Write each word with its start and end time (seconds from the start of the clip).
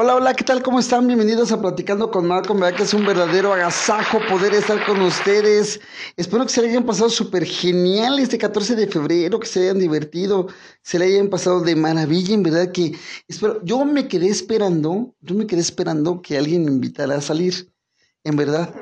Hola, 0.00 0.14
hola, 0.14 0.32
¿qué 0.32 0.44
tal? 0.44 0.62
¿Cómo 0.62 0.78
están? 0.78 1.08
Bienvenidos 1.08 1.50
a 1.50 1.60
Platicando 1.60 2.12
con 2.12 2.24
Marco. 2.24 2.54
Me 2.54 2.60
da 2.60 2.72
que 2.72 2.84
es 2.84 2.94
un 2.94 3.04
verdadero 3.04 3.52
agasajo 3.52 4.20
poder 4.28 4.54
estar 4.54 4.86
con 4.86 5.00
ustedes. 5.02 5.80
Espero 6.16 6.44
que 6.44 6.52
se 6.52 6.62
le 6.62 6.68
hayan 6.68 6.86
pasado 6.86 7.10
súper 7.10 7.44
genial 7.44 8.20
este 8.20 8.38
14 8.38 8.76
de 8.76 8.86
febrero, 8.86 9.40
que 9.40 9.48
se 9.48 9.62
hayan 9.64 9.80
divertido, 9.80 10.46
se 10.82 11.00
le 11.00 11.06
hayan 11.06 11.28
pasado 11.28 11.62
de 11.62 11.74
maravilla, 11.74 12.32
en 12.32 12.44
verdad 12.44 12.70
que 12.70 12.92
espero. 13.26 13.60
Yo 13.64 13.84
me 13.84 14.06
quedé 14.06 14.28
esperando, 14.28 15.16
yo 15.20 15.34
me 15.34 15.48
quedé 15.48 15.62
esperando 15.62 16.22
que 16.22 16.38
alguien 16.38 16.64
me 16.64 16.70
invitara 16.70 17.16
a 17.16 17.20
salir, 17.20 17.72
en 18.22 18.36
verdad. 18.36 18.72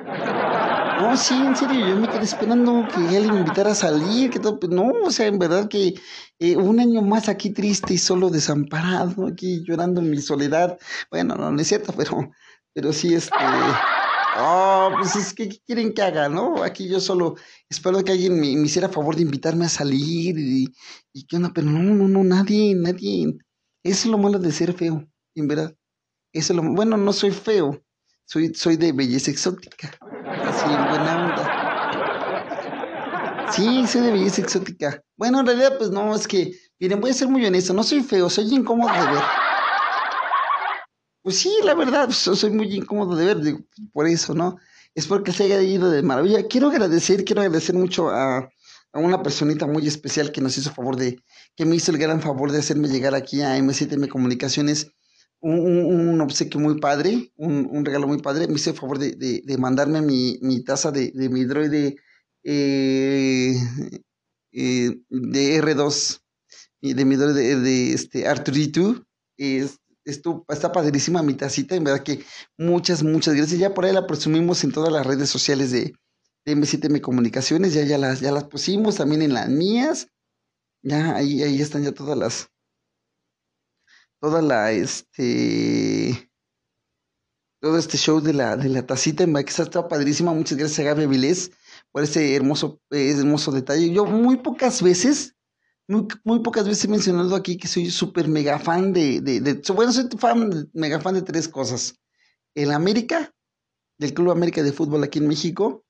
No, 0.99 1.15
sí, 1.15 1.35
en 1.35 1.55
serio, 1.55 1.87
yo 1.87 1.97
me 1.97 2.09
quedé 2.09 2.25
esperando 2.25 2.89
que 2.89 3.01
alguien 3.17 3.35
me 3.35 3.41
invitara 3.41 3.73
a 3.73 3.75
salir, 3.75 4.31
que 4.31 4.39
todo, 4.41 4.59
pues, 4.59 4.73
no, 4.73 4.91
o 5.05 5.11
sea, 5.11 5.27
en 5.27 5.39
verdad 5.39 5.69
que 5.69 5.95
eh, 6.39 6.57
un 6.57 6.81
año 6.81 7.03
más 7.03 7.29
aquí 7.29 7.51
triste 7.51 7.93
y 7.93 7.99
solo 7.99 8.31
desamparado, 8.31 9.27
aquí 9.27 9.63
llorando 9.67 10.01
en 10.01 10.11
mi 10.11 10.23
soledad. 10.23 10.79
Bueno, 11.11 11.35
no, 11.37 11.51
no 11.51 11.61
es 11.61 11.69
cierto, 11.69 11.93
pero, 11.95 12.31
pero 12.73 12.95
sí, 12.95 13.15
este, 13.15 13.37
oh, 14.39 14.91
pues 14.99 15.17
es 15.17 15.35
que 15.35 15.51
¿qué 15.51 15.61
quieren 15.67 15.93
que 15.93 16.01
haga, 16.01 16.31
no? 16.31 16.63
Aquí 16.63 16.89
yo 16.89 16.99
solo 16.99 17.37
espero 17.69 18.03
que 18.03 18.13
alguien 18.13 18.41
me, 18.41 18.57
me 18.57 18.67
hiciera 18.67 18.89
favor 18.89 19.17
de 19.17 19.23
invitarme 19.23 19.67
a 19.67 19.69
salir 19.69 20.39
y, 20.39 20.73
y 21.13 21.27
qué 21.27 21.37
onda, 21.37 21.53
pero 21.55 21.66
no, 21.66 21.79
no, 21.83 22.09
no, 22.09 22.25
nadie, 22.25 22.75
nadie. 22.75 23.37
Eso 23.83 24.07
es 24.09 24.10
lo 24.10 24.16
malo 24.16 24.38
de 24.38 24.51
ser 24.51 24.73
feo, 24.73 25.07
en 25.35 25.47
verdad. 25.47 25.77
Eso 26.33 26.55
es 26.55 26.57
lo, 26.57 26.63
bueno, 26.73 26.97
no 26.97 27.13
soy 27.13 27.33
feo, 27.33 27.83
soy, 28.25 28.55
soy 28.55 28.77
de 28.77 28.93
belleza 28.93 29.31
exótica 29.31 29.99
así 30.47 30.65
en 30.73 30.89
buena 30.89 31.27
onda. 31.27 31.66
Sí, 33.52 33.87
soy 33.87 34.02
de 34.02 34.13
belleza 34.13 34.43
exótica. 34.43 35.03
Bueno, 35.16 35.41
en 35.41 35.47
realidad, 35.47 35.79
pues 35.79 35.91
no, 35.91 36.15
es 36.15 36.27
que, 36.27 36.53
miren, 36.79 37.01
voy 37.01 37.11
a 37.11 37.15
ser 37.15 37.29
muy 37.29 37.45
honesto, 37.47 37.73
no 37.73 37.83
soy 37.83 38.03
feo, 38.03 38.29
soy 38.29 38.53
incómodo 38.55 38.93
de 38.93 39.13
ver. 39.13 39.23
Pues 41.23 41.38
sí, 41.38 41.53
la 41.65 41.75
verdad, 41.75 42.07
pues, 42.07 42.19
soy 42.19 42.51
muy 42.51 42.75
incómodo 42.75 43.16
de 43.16 43.25
ver, 43.25 43.41
digo, 43.41 43.61
por 43.93 44.07
eso, 44.07 44.35
¿no? 44.35 44.57
Espero 44.95 45.23
que 45.23 45.33
se 45.33 45.45
haya 45.45 45.61
ido 45.63 45.91
de 45.91 46.03
maravilla. 46.03 46.47
Quiero 46.49 46.69
agradecer, 46.69 47.25
quiero 47.25 47.43
agradecer 47.43 47.75
mucho 47.75 48.09
a, 48.10 48.38
a 48.38 48.99
una 48.99 49.23
personita 49.23 49.66
muy 49.66 49.87
especial 49.87 50.33
que 50.33 50.41
nos 50.41 50.57
hizo 50.57 50.73
favor 50.73 50.97
de, 50.97 51.23
que 51.55 51.65
me 51.65 51.77
hizo 51.77 51.93
el 51.93 51.99
gran 51.99 52.21
favor 52.21 52.53
de 52.53 52.59
hacerme 52.59 52.88
llegar 52.88 53.15
aquí 53.15 53.43
a 53.43 53.59
M7M 53.59 54.09
Comunicaciones 54.09 54.88
un, 55.40 55.60
un, 55.60 56.20
obsequio 56.20 56.60
muy 56.60 56.80
padre, 56.80 57.32
un, 57.37 57.68
un, 57.70 57.84
regalo 57.84 58.06
muy 58.06 58.18
padre. 58.18 58.48
Me 58.48 58.54
hizo 58.54 58.70
el 58.70 58.76
favor 58.76 58.98
de, 58.98 59.12
de, 59.12 59.42
de 59.45 59.59
mandarme 59.59 60.02
mi, 60.02 60.38
mi, 60.42 60.65
taza 60.65 60.90
de, 60.90 61.12
de 61.12 61.29
mi 61.29 61.45
droide 61.45 61.96
eh, 62.45 63.57
eh, 64.53 64.91
de 65.09 65.62
R2, 65.62 66.20
de 66.81 67.04
mi 67.04 67.16
droide 67.16 67.60
de, 67.60 67.92
este 67.92 68.26
Arturito. 68.26 69.04
Es, 69.37 69.78
esto, 70.04 70.44
está 70.48 70.70
padrísima 70.70 71.22
mi 71.22 71.34
tacita, 71.34 71.75
en 71.75 71.84
verdad 71.84 72.04
que 72.04 72.25
muchas, 72.56 73.03
muchas 73.03 73.34
gracias. 73.34 73.59
Ya 73.59 73.75
por 73.75 73.84
ahí 73.84 73.92
la 73.92 74.06
presumimos 74.06 74.62
en 74.64 74.72
todas 74.72 74.92
las 74.92 75.04
redes 75.04 75.28
sociales 75.28 75.72
de, 75.72 75.94
de 76.44 76.56
M7M 76.56 77.00
Comunicaciones, 77.00 77.75
ya, 77.75 77.82
ya, 77.82 77.98
las, 77.98 78.20
ya 78.20 78.31
las 78.31 78.44
pusimos 78.44 78.97
también 78.97 79.22
en 79.22 79.34
las 79.34 79.48
mías. 79.48 80.09
Ya 80.82 81.16
ahí, 81.16 81.42
ahí 81.42 81.60
están 81.60 81.82
ya 81.82 81.92
todas 81.92 82.16
las, 82.16 82.48
toda 84.21 84.43
la, 84.43 84.72
este, 84.72 86.31
todo 87.60 87.78
este 87.78 87.99
show 87.99 88.21
de 88.21 88.32
la, 88.32 88.56
de 88.56 88.69
la 88.69 88.87
tacita 88.87 89.25
en 89.25 89.34
que 89.34 89.50
está 89.50 89.88
padrísima. 89.88 90.32
Muchas 90.32 90.59
gracias 90.59 90.78
a 90.81 90.82
Gaby 90.84 91.04
Avilés 91.04 91.50
por 91.93 92.03
ese 92.03 92.34
hermoso, 92.34 92.81
eh, 92.91 93.15
hermoso 93.16 93.53
detalle. 93.53 93.93
Yo 93.93 94.06
muy 94.06 94.37
pocas 94.37 94.82
veces, 94.82 95.37
muy, 95.88 96.41
pocas 96.41 96.66
veces 96.66 96.84
he 96.84 96.88
mencionado 96.88 97.34
aquí 97.37 97.56
que 97.56 97.69
soy 97.69 97.91
súper 97.91 98.28
mega 98.28 98.59
fan 98.59 98.93
de, 98.93 99.21
de, 99.21 99.41
de, 99.41 99.62
bueno, 99.75 99.93
soy 99.93 100.09
fan, 100.19 100.69
mega 100.72 101.00
fan 101.00 101.15
de 101.15 101.22
tres 101.22 101.49
cosas. 101.49 101.94
El 102.55 102.72
América, 102.72 103.32
del 103.99 104.15
Club 104.15 104.31
América 104.31 104.62
de 104.62 104.72
Fútbol 104.72 105.05
aquí 105.05 105.19
en 105.19 105.28
México, 105.28 105.84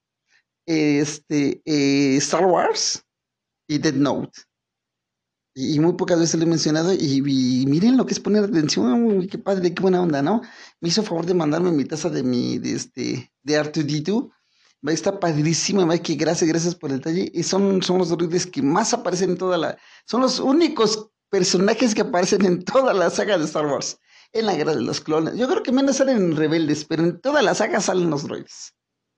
este, 0.66 1.62
eh, 1.64 2.16
Star 2.16 2.44
Wars 2.44 3.04
y 3.68 3.78
Dead 3.78 3.94
Note. 3.94 4.42
Y 5.58 5.80
muy 5.80 5.94
pocas 5.94 6.18
veces 6.18 6.38
lo 6.38 6.44
he 6.44 6.50
mencionado 6.50 6.92
y, 6.92 7.22
miren 7.66 7.96
lo 7.96 8.04
que 8.04 8.12
es 8.12 8.20
poner 8.20 8.44
atención, 8.44 9.26
qué 9.26 9.38
padre, 9.38 9.72
qué 9.72 9.80
buena 9.80 10.02
onda, 10.02 10.20
¿no? 10.20 10.42
Me 10.82 10.90
hizo 10.90 11.02
favor 11.02 11.24
de 11.24 11.32
mandarme 11.32 11.72
mi 11.72 11.86
taza 11.86 12.10
de 12.10 12.22
mi, 12.22 12.58
de 12.58 12.74
este, 12.74 13.32
de 13.42 13.62
R2D2. 13.62 14.30
Está 14.88 15.18
padrísima, 15.18 15.96
que 15.96 16.14
gracias, 16.16 16.46
gracias 16.46 16.74
por 16.74 16.90
el 16.90 16.98
detalle. 16.98 17.30
Y 17.32 17.42
son, 17.42 17.82
son 17.82 17.96
los 17.96 18.10
droides 18.10 18.46
que 18.46 18.60
más 18.60 18.92
aparecen 18.92 19.30
en 19.30 19.38
toda 19.38 19.56
la, 19.56 19.78
son 20.04 20.20
los 20.20 20.40
únicos 20.40 21.08
personajes 21.30 21.94
que 21.94 22.02
aparecen 22.02 22.44
en 22.44 22.62
toda 22.62 22.92
la 22.92 23.08
saga 23.08 23.38
de 23.38 23.46
Star 23.46 23.64
Wars. 23.64 23.98
En 24.34 24.44
la 24.44 24.54
guerra 24.56 24.74
de 24.74 24.82
los 24.82 25.00
clones. 25.00 25.38
Yo 25.38 25.48
creo 25.48 25.62
que 25.62 25.72
menos 25.72 25.96
salen 25.96 26.18
en 26.18 26.36
Rebeldes, 26.36 26.84
pero 26.84 27.02
en 27.02 27.18
toda 27.18 27.40
la 27.40 27.54
saga 27.54 27.80
salen 27.80 28.10
los 28.10 28.24
droides. 28.24 28.74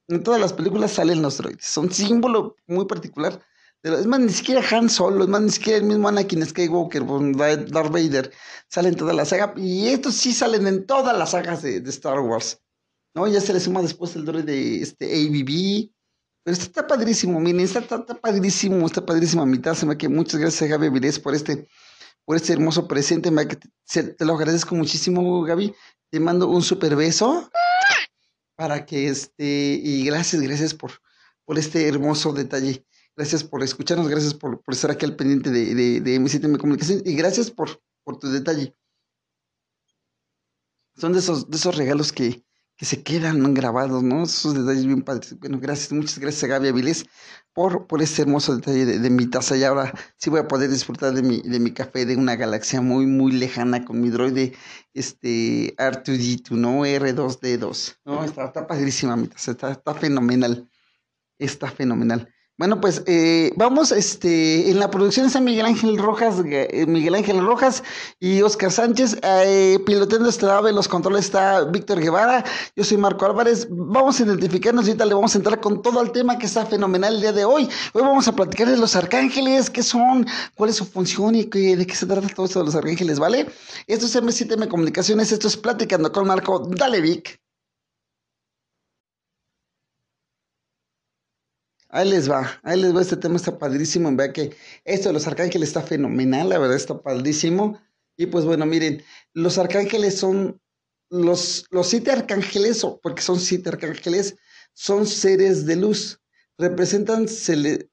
En 0.07 0.23
todas 0.23 0.41
las 0.41 0.53
películas 0.53 0.93
salen 0.93 1.21
los 1.21 1.39
droides. 1.39 1.67
Son 1.67 1.91
símbolo 1.91 2.55
muy 2.69 2.87
particular 2.87 3.43
es 3.83 4.07
más, 4.07 4.21
ni 4.21 4.33
siquiera 4.33 4.63
Han 4.71 4.91
Solo, 4.91 5.25
es 5.25 5.31
más, 5.31 5.41
ni 5.41 5.51
siquiera 5.51 5.79
el 5.79 5.85
mismo 5.85 6.09
Anakin 6.09 6.45
Skywalker, 6.45 7.05
Darth 7.07 7.93
Vader, 7.93 8.33
salen 8.69 8.97
toda 8.97 9.13
la 9.13 9.25
saga. 9.25 9.55
Y 9.57 9.89
estos 9.89 10.15
sí 10.15 10.33
salen 10.33 10.67
en 10.67 10.87
todas 10.87 11.17
las 11.17 11.31
sagas 11.31 11.63
de, 11.63 11.81
de 11.81 11.91
Star 11.91 12.21
Wars. 12.21 12.61
¿no? 13.15 13.27
Ya 13.27 13.41
se 13.41 13.53
le 13.53 13.61
suma 13.61 13.83
después 13.83 14.15
el 14.17 14.25
droid 14.25 14.45
de 14.45 14.83
este 14.83 15.07
ABB. 15.07 15.91
Pero 16.45 16.57
está, 16.57 16.87
padrísimo, 16.87 17.41
miren, 17.41 17.61
está, 17.61 17.81
está, 17.81 17.97
está, 17.97 18.15
padrísimo, 18.15 18.87
está 18.87 19.05
padrísimo 19.05 19.43
a 19.43 19.47
mitad. 19.47 19.75
Se 19.75 19.87
me 19.87 19.99
que 19.99 20.09
muchas 20.09 20.41
gracias, 20.41 20.71
Gaby 20.71 20.87
Avilés, 20.87 21.19
por 21.19 21.35
este, 21.35 21.69
por 22.25 22.37
este 22.37 22.53
hermoso 22.53 22.89
presente. 22.89 23.31
Me, 23.31 23.47
te, 23.47 24.03
te 24.03 24.25
lo 24.25 24.35
agradezco 24.35 24.75
muchísimo, 24.75 25.43
Gaby. 25.43 25.75
Te 26.11 26.21
mando 26.21 26.49
un 26.49 26.63
super 26.63 26.97
beso. 26.97 27.51
Para 28.57 28.87
que 28.87 29.09
este, 29.09 29.45
y 29.45 30.05
gracias, 30.05 30.43
gracias 30.43 30.75
por, 30.75 30.93
por 31.45 31.59
este 31.59 31.87
hermoso 31.87 32.33
detalle. 32.33 32.85
Gracias 33.19 33.43
por 33.43 33.65
escucharnos, 33.65 34.07
gracias 34.07 34.33
por, 34.33 34.63
por 34.63 34.75
estar 34.75 34.93
aquí 34.93 35.05
al 35.05 35.17
pendiente 35.17 35.51
de, 35.51 35.75
de, 35.75 36.01
de 36.01 36.21
M7M 36.21 36.57
Comunicación 36.57 37.03
y 37.05 37.17
gracias 37.17 37.51
por, 37.51 37.83
por 38.05 38.17
tu 38.17 38.29
detalle. 38.29 38.77
Son 40.95 41.13
de 41.13 41.19
esos, 41.19 41.51
de 41.51 41.57
esos 41.57 41.77
regalos 41.77 42.13
que, 42.13 42.45
que 42.77 42.85
se 42.85 43.03
quedan 43.03 43.55
grabados, 43.55 44.05
¿no? 44.05 44.23
Esos 44.23 44.55
detalles 44.55 44.87
bien 44.87 45.03
padres. 45.03 45.37
Bueno, 45.37 45.59
gracias, 45.59 45.91
muchas 45.91 46.21
gracias 46.21 46.45
a 46.45 46.47
Gaby 46.47 46.69
Avilés 46.69 47.07
por, 47.53 47.89
por 47.89 48.03
este 48.03 48.23
hermoso 48.23 48.55
detalle 48.55 48.87
de, 48.87 49.11
mi 49.11 49.27
taza. 49.27 49.57
Y 49.57 49.65
ahora 49.65 49.93
sí 50.17 50.31
voy 50.31 50.39
a 50.39 50.47
poder 50.47 50.71
disfrutar 50.71 51.13
de 51.13 51.23
mi, 51.23 51.43
de 51.43 51.59
mi 51.59 51.73
café 51.73 52.07
de 52.07 52.15
una 52.15 52.37
galaxia 52.37 52.81
muy, 52.81 53.07
muy 53.07 53.33
lejana 53.33 53.85
con 53.85 54.01
mi 54.01 54.11
droide 54.11 54.55
este, 54.95 55.75
R2D2, 55.75 56.51
¿no? 56.53 56.87
R2D2. 56.87 57.97
No, 58.05 58.23
está, 58.23 58.45
está 58.45 58.65
padrísima 58.69 59.17
mi 59.17 59.27
taza, 59.27 59.51
está, 59.51 59.73
está 59.73 59.93
fenomenal. 59.93 60.71
Está 61.37 61.69
fenomenal. 61.69 62.33
Bueno, 62.59 62.81
pues 62.81 63.05
eh, 63.07 63.53
vamos, 63.55 63.93
este, 63.93 64.69
en 64.69 64.81
la 64.81 64.91
producción 64.91 65.27
está 65.27 65.41
Miguel 65.41 65.65
Ángel 65.65 65.97
Rojas, 65.97 66.43
eh, 66.45 66.87
Miguel 66.89 67.15
Ángel 67.15 67.39
Rojas 67.41 67.85
y 68.19 68.43
Oscar 68.43 68.73
Sánchez, 68.73 69.17
eh, 69.23 69.79
piloteando 69.87 70.29
esta 70.29 70.59
ave, 70.59 70.71
en 70.71 70.75
los 70.75 70.89
controles 70.89 71.27
está 71.27 71.63
Víctor 71.63 72.01
Guevara, 72.01 72.45
yo 72.75 72.83
soy 72.83 72.97
Marco 72.97 73.27
Álvarez, 73.27 73.69
vamos 73.71 74.19
a 74.19 74.25
identificarnos 74.25 74.87
y 74.87 74.89
ahorita 74.89 75.07
le 75.07 75.15
vamos 75.15 75.37
a 75.37 75.39
entrar 75.39 75.61
con 75.61 75.83
todo 75.83 76.03
el 76.03 76.11
tema 76.11 76.37
que 76.37 76.47
está 76.47 76.67
fenomenal 76.67 77.15
el 77.15 77.21
día 77.21 77.33
de 77.33 77.45
hoy. 77.45 77.69
Hoy 77.93 78.03
vamos 78.03 78.27
a 78.27 78.35
platicar 78.35 78.69
de 78.69 78.77
los 78.77 78.97
arcángeles, 78.97 79.71
qué 79.71 79.85
son, 79.85 80.27
cuál 80.57 80.71
es 80.71 80.77
su 80.77 80.85
función 80.85 81.37
y 81.37 81.45
qué, 81.45 81.77
de 81.77 81.87
qué 81.87 81.95
se 81.95 82.07
trata 82.07 82.27
todo 82.27 82.47
esto 82.47 82.59
de 82.59 82.65
los 82.65 82.75
arcángeles, 82.75 83.21
¿vale? 83.21 83.47
Esto 83.87 84.07
es 84.07 84.17
M7M 84.17 84.67
Comunicaciones, 84.67 85.31
esto 85.31 85.47
es 85.47 85.57
Platicando 85.57 86.11
con 86.11 86.27
Marco, 86.27 86.69
dale 86.69 87.01
Vic. 87.03 87.41
Ahí 91.91 92.07
les 92.11 92.31
va, 92.31 92.61
ahí 92.65 92.79
les 92.79 92.95
va, 92.95 93.01
este 93.01 93.17
tema 93.17 93.37
está 93.37 93.59
padrísimo, 93.59 94.15
vea 94.15 94.31
que 94.31 94.55
esto 94.85 95.09
de 95.09 95.15
los 95.15 95.27
arcángeles 95.27 95.71
está 95.71 95.81
fenomenal, 95.81 96.51
la 96.51 96.59
verdad 96.59 96.77
está 96.77 97.01
padrísimo. 97.01 97.81
Y 98.19 98.27
pues 98.27 98.45
bueno, 98.45 98.67
miren, 98.67 99.03
los 99.33 99.57
arcángeles 99.57 100.19
son, 100.19 100.61
los, 101.09 101.65
los 101.71 101.89
siete 101.89 102.11
arcángeles, 102.11 102.85
porque 103.03 103.23
son 103.23 103.41
siete 103.41 103.71
arcángeles, 103.71 104.37
son 104.75 105.07
seres 105.07 105.65
de 105.65 105.77
luz, 105.77 106.21
representan 106.59 107.27
cele, 107.27 107.89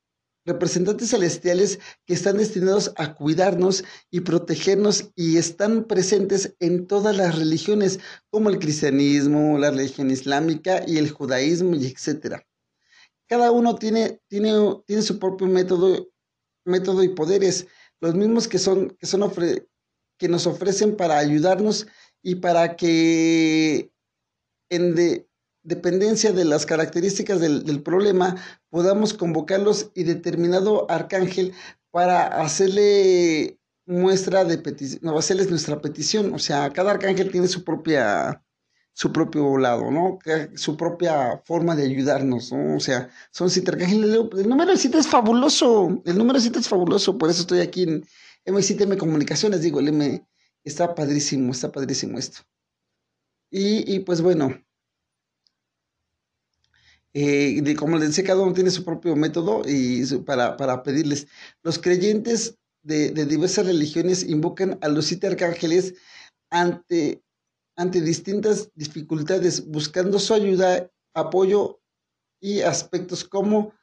representantes 0.46 1.12
celestiales 1.12 1.80
que 2.06 2.16
están 2.16 2.36
destinados 2.38 2.92
a 2.98 3.16
cuidarnos 3.16 3.86
y 4.12 4.22
protegernos 4.22 5.12
y 5.16 5.38
están 5.38 5.86
presentes 5.86 6.54
en 6.60 6.86
todas 6.86 7.16
las 7.16 7.38
religiones, 7.38 8.02
como 8.30 8.50
el 8.50 8.60
cristianismo, 8.60 9.58
la 9.58 9.72
religión 9.72 10.12
islámica 10.12 10.84
y 10.86 10.98
el 10.98 11.12
judaísmo 11.12 11.76
y 11.76 11.88
etcétera 11.88 12.46
cada 13.28 13.52
uno 13.52 13.76
tiene, 13.76 14.22
tiene, 14.28 14.52
tiene 14.86 15.02
su 15.02 15.20
propio 15.20 15.48
método 15.48 16.08
método 16.66 17.04
y 17.04 17.10
poderes, 17.10 17.68
los 18.02 18.16
mismos 18.16 18.48
que 18.48 18.58
son, 18.60 18.90
que 19.00 19.06
son 19.06 19.32
que 20.18 20.28
nos 20.28 20.48
ofrecen 20.48 20.98
para 20.98 21.18
ayudarnos 21.18 21.88
y 22.22 22.36
para 22.36 22.76
que 22.76 23.92
en 24.70 24.96
dependencia 25.64 26.34
de 26.34 26.46
las 26.46 26.66
características 26.66 27.40
del, 27.40 27.84
problema 27.84 28.36
podamos 28.70 29.14
convocarlos 29.14 29.92
y 29.94 30.04
determinado 30.04 30.90
arcángel 30.90 31.54
para 31.92 32.42
hacerle 32.42 33.60
muestra 33.86 34.44
de 34.44 34.58
petición, 34.58 35.16
hacerles 35.16 35.50
nuestra 35.50 35.80
petición. 35.82 36.34
O 36.34 36.40
sea, 36.40 36.72
cada 36.72 36.92
arcángel 36.92 37.32
tiene 37.32 37.48
su 37.48 37.64
propia 37.64 38.44
su 38.96 39.12
propio 39.12 39.58
lado, 39.58 39.92
¿no? 39.92 40.20
Su 40.56 40.78
propia 40.78 41.42
forma 41.44 41.76
de 41.76 41.84
ayudarnos, 41.84 42.54
¿no? 42.54 42.78
O 42.78 42.80
sea, 42.80 43.10
son. 43.30 43.50
El 43.52 44.50
número 44.50 44.76
7 44.78 44.98
es 44.98 45.08
fabuloso, 45.08 46.02
el 46.06 46.18
número 46.18 46.40
7 46.40 46.60
es 46.60 46.70
fabuloso, 46.70 47.18
por 47.18 47.30
eso 47.30 47.42
estoy 47.42 47.60
aquí 47.60 47.84
en 47.84 48.06
M7M 48.46 48.98
Comunicaciones, 48.98 49.62
digo, 49.62 49.82
el 49.82 49.90
M 49.90 50.26
está 50.64 50.96
padrísimo, 50.96 51.52
está 51.52 51.74
padrísimo 51.74 52.18
esto. 52.18 52.40
Y, 53.52 54.00
pues 54.00 54.22
bueno, 54.22 54.58
eh, 57.14 57.76
como 57.76 57.98
les 57.98 58.10
decía, 58.10 58.24
cada 58.24 58.44
uno 58.44 58.54
tiene 58.54 58.72
su 58.72 58.86
propio 58.86 59.16
método 59.18 59.62
y 59.66 60.06
para, 60.26 60.56
para, 60.56 60.84
pedirles. 60.84 61.28
Los 61.64 61.80
creyentes 61.80 62.58
de, 62.82 63.12
de, 63.12 63.26
diversas 63.26 63.66
religiones 63.66 64.24
invocan 64.24 64.78
a 64.82 64.88
los 64.88 65.06
siete 65.06 65.28
arcángeles 65.28 65.96
ante 66.50 67.25
ante 67.76 68.02
distintas 68.02 68.70
dificultades, 68.76 69.66
buscando 69.68 70.20
su 70.20 70.34
ayuda, 70.34 70.90
apoyo 71.14 71.82
y 72.40 72.62
aspectos 72.62 73.24
como 73.24 73.74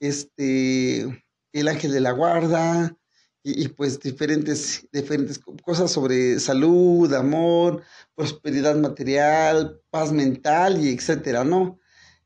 este, 0.00 1.24
el 1.52 1.68
ángel 1.68 1.92
de 1.92 2.00
la 2.00 2.12
guarda 2.12 2.96
y, 3.42 3.68
pues 3.68 3.98
diferentes, 4.00 4.86
diferentes 4.92 5.40
cosas 5.64 5.90
sobre 5.90 6.38
salud, 6.40 7.12
amor, 7.14 7.82
prosperidad 8.14 8.76
material, 8.76 9.80
paz 9.90 10.12
mental 10.12 10.84
y 10.84 10.90
etcétera, 10.90 11.42
¿no? 11.42 11.78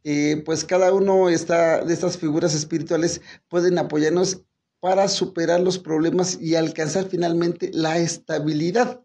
Eh, 0.03 0.43
pues 0.44 0.65
cada 0.65 0.93
uno 0.93 1.29
está, 1.29 1.85
de 1.85 1.94
estas 1.94 2.19
figuras 2.19 2.55
espirituales 2.55 3.21
pueden 3.49 3.79
apoyarnos 3.79 4.43
para 4.81 5.09
superar 5.09 5.61
los 5.61 5.79
problemas 5.79 6.38
y 6.41 6.56
alcanzar 6.56 7.09
finalmente 7.09 7.71
la 7.73 7.99
estabilidad. 7.99 9.04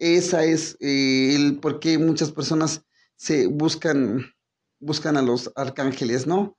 Esa 0.00 0.44
es 0.44 0.78
eh, 0.80 1.36
el 1.36 1.60
por 1.60 1.78
qué 1.78 1.98
muchas 1.98 2.32
personas 2.32 2.82
se 3.16 3.46
buscan, 3.46 4.32
buscan 4.80 5.18
a 5.18 5.22
los 5.22 5.52
arcángeles, 5.56 6.26
¿no? 6.26 6.58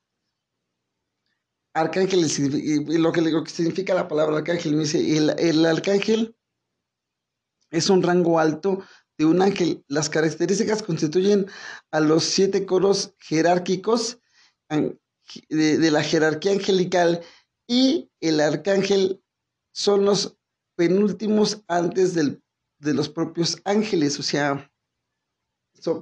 Arcángeles, 1.73 2.37
lo 2.37 3.11
que, 3.11 3.21
lo 3.21 3.43
que 3.43 3.49
significa 3.49 3.95
la 3.95 4.07
palabra 4.07 4.37
arcángel, 4.37 4.73
me 4.73 4.83
dice, 4.83 5.17
el, 5.17 5.31
el 5.39 5.65
arcángel 5.65 6.35
es 7.71 7.89
un 7.89 8.03
rango 8.03 8.39
alto 8.39 8.83
de 9.17 9.25
un 9.25 9.41
ángel. 9.41 9.83
Las 9.87 10.09
características 10.09 10.83
constituyen 10.83 11.47
a 11.89 11.99
los 11.99 12.25
siete 12.25 12.67
coros 12.67 13.15
jerárquicos 13.17 14.19
de, 14.69 15.77
de, 15.79 15.91
la 15.91 16.03
jerarquía 16.03 16.51
angelical 16.51 17.21
y 17.65 18.11
el 18.19 18.39
arcángel 18.39 19.23
son 19.73 20.05
los 20.05 20.37
penúltimos 20.75 21.63
antes 21.67 22.13
del 22.13 22.40
de 22.81 22.93
los 22.93 23.09
propios 23.09 23.61
ángeles, 23.63 24.19
o 24.19 24.23
sea, 24.23 24.71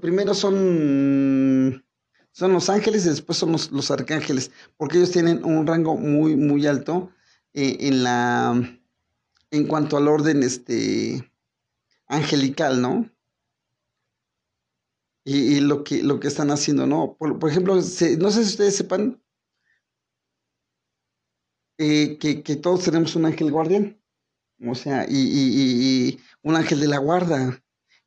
primero 0.02 0.34
son, 0.34 1.86
son 2.32 2.54
los 2.54 2.70
ángeles 2.70 3.06
y 3.06 3.10
después 3.10 3.38
son 3.38 3.52
los, 3.52 3.92
arcángeles, 3.92 4.52
porque 4.78 4.98
ellos 4.98 5.12
tienen 5.12 5.44
un 5.44 5.68
rango 5.68 5.98
muy, 5.98 6.36
muy 6.36 6.66
alto 6.66 7.12
eh, 7.54 7.78
en 7.82 8.04
la 8.04 8.76
en 9.52 9.66
cuanto 9.66 9.98
al 9.98 10.08
orden 10.08 10.44
este 10.44 11.32
angelical, 12.08 12.82
¿no? 12.82 13.10
Y, 15.26 15.60
lo 15.60 15.84
que 15.84 16.02
lo 16.02 16.20
que 16.20 16.28
están 16.28 16.50
haciendo, 16.50 16.88
¿no? 16.88 17.16
Por, 17.18 17.50
ejemplo, 17.50 17.76
no 17.76 17.82
sé 17.82 18.18
si 18.18 18.42
ustedes 18.42 18.76
sepan 18.76 19.22
eh, 21.78 22.18
que, 22.20 22.42
que 22.42 22.56
todos 22.56 22.84
tenemos 22.86 23.16
un 23.16 23.26
ángel 23.26 23.52
guardián. 23.52 24.00
O 24.68 24.76
sea, 24.76 25.06
y, 25.10 26.20
un 26.44 26.56
ángel 26.56 26.80
de 26.80 26.88
la 26.88 26.98
guarda. 26.98 27.62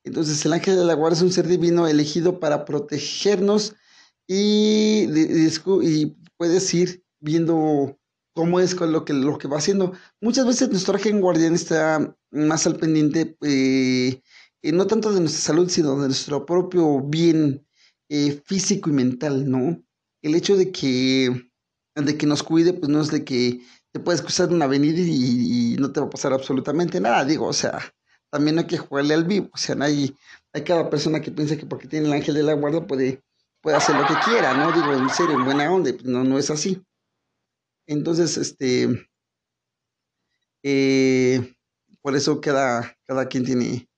Entonces 0.05 0.45
el 0.45 0.53
ángel 0.53 0.77
de 0.77 0.85
la 0.85 0.95
guarda 0.95 1.17
es 1.17 1.23
un 1.23 1.33
ser 1.33 1.47
divino 1.47 1.87
elegido 1.87 2.41
para 2.41 2.65
protegernos 2.65 3.75
y, 4.27 5.07
y 5.83 6.17
puedes 6.37 6.75
ir 6.75 7.05
viendo 7.21 7.99
cómo 8.35 8.61
es 8.61 8.79
lo 8.81 9.05
que, 9.05 9.13
lo 9.13 9.39
que 9.39 9.49
va 9.49 9.59
haciendo. 9.59 9.93
Muchas 10.21 10.47
veces 10.47 10.71
nuestro 10.71 10.95
ángel 10.95 11.21
guardián 11.21 11.55
está 11.55 12.17
más 12.31 12.67
al 12.67 12.77
pendiente, 12.77 13.37
eh, 13.43 14.21
no 14.63 14.87
tanto 14.87 15.13
de 15.13 15.21
nuestra 15.21 15.41
salud, 15.41 15.69
sino 15.69 16.01
de 16.01 16.07
nuestro 16.09 16.45
propio 16.47 17.01
bien 17.01 17.67
eh, 18.09 18.41
físico 18.45 18.91
y 18.91 18.93
mental, 18.93 19.51
¿no? 19.51 19.83
El 20.23 20.35
hecho 20.35 20.57
de 20.57 20.71
que, 20.71 21.51
de 21.95 22.19
que 22.19 22.27
nos 22.27 22.43
cuide, 22.43 22.73
pues 22.73 22.89
no 22.89 23.01
es 23.01 23.11
de 23.11 23.25
que 23.25 23.61
te 23.93 24.01
puedes 24.01 24.23
cruzar 24.23 24.49
una 24.49 24.65
avenida 24.65 24.99
y, 25.01 25.77
no 25.79 25.93
te 25.93 26.01
va 26.01 26.07
a 26.07 26.11
pasar 26.11 26.33
absolutamente 26.33 27.01
nada, 27.01 27.25
digo, 27.25 27.47
o 27.47 27.53
sea, 27.53 27.79
también 28.31 28.59
hay 28.59 28.67
que 28.67 28.79
jugarle 28.79 29.15
al 29.15 29.25
vivo, 29.25 29.51
o 29.53 29.59
sea, 29.59 29.77
hay, 29.81 30.17
hay 30.53 30.65
cada 30.65 30.89
persona 30.89 31.21
que 31.21 31.31
piensa 31.31 31.57
que 31.57 31.67
porque 31.67 31.87
tiene 31.87 32.07
el 32.07 32.13
ángel 32.13 32.35
de 32.35 32.43
la 32.43 32.55
guarda 32.55 32.87
puede, 32.87 33.23
puede 33.61 33.77
hacer 33.77 33.95
lo 33.95 34.07
que 34.07 34.15
quiera, 34.25 34.55
¿no? 34.55 34.73
Digo, 34.73 34.93
en 34.95 35.11
serio, 35.11 35.35
en 35.35 35.45
buena 35.45 35.71
onda, 35.71 35.91
no, 36.05 36.25
no 36.25 36.39
es 36.39 36.51
así. 36.51 36.83
Entonces, 37.87 38.39
este, 38.39 39.09
eh, 40.63 41.55
por 42.01 42.17
eso 42.17 42.41
cada, 42.41 42.97
cada 43.05 43.27
quien 43.27 43.45
tiene, 43.45 43.89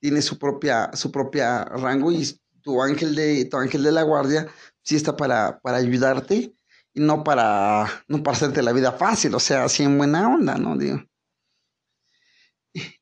tiene 0.00 0.22
su 0.22 0.38
propia, 0.38 0.90
su 0.94 1.12
propia 1.12 1.64
rango 1.64 2.10
y 2.10 2.26
tu 2.62 2.82
ángel 2.82 3.14
de, 3.14 3.44
tu 3.44 3.56
ángel 3.56 3.84
de 3.84 3.92
la 3.92 4.02
guardia 4.02 4.48
sí 4.82 4.96
está 4.96 5.16
para, 5.16 5.60
para 5.60 5.76
ayudarte 5.76 6.52
no 6.98 7.24
para, 7.24 8.04
no 8.08 8.22
para 8.22 8.36
hacerte 8.36 8.62
la 8.62 8.72
vida 8.72 8.92
fácil, 8.92 9.34
o 9.34 9.40
sea, 9.40 9.64
así 9.64 9.82
en 9.82 9.98
buena 9.98 10.28
onda, 10.28 10.56
¿no? 10.56 10.76
Digo. 10.76 11.02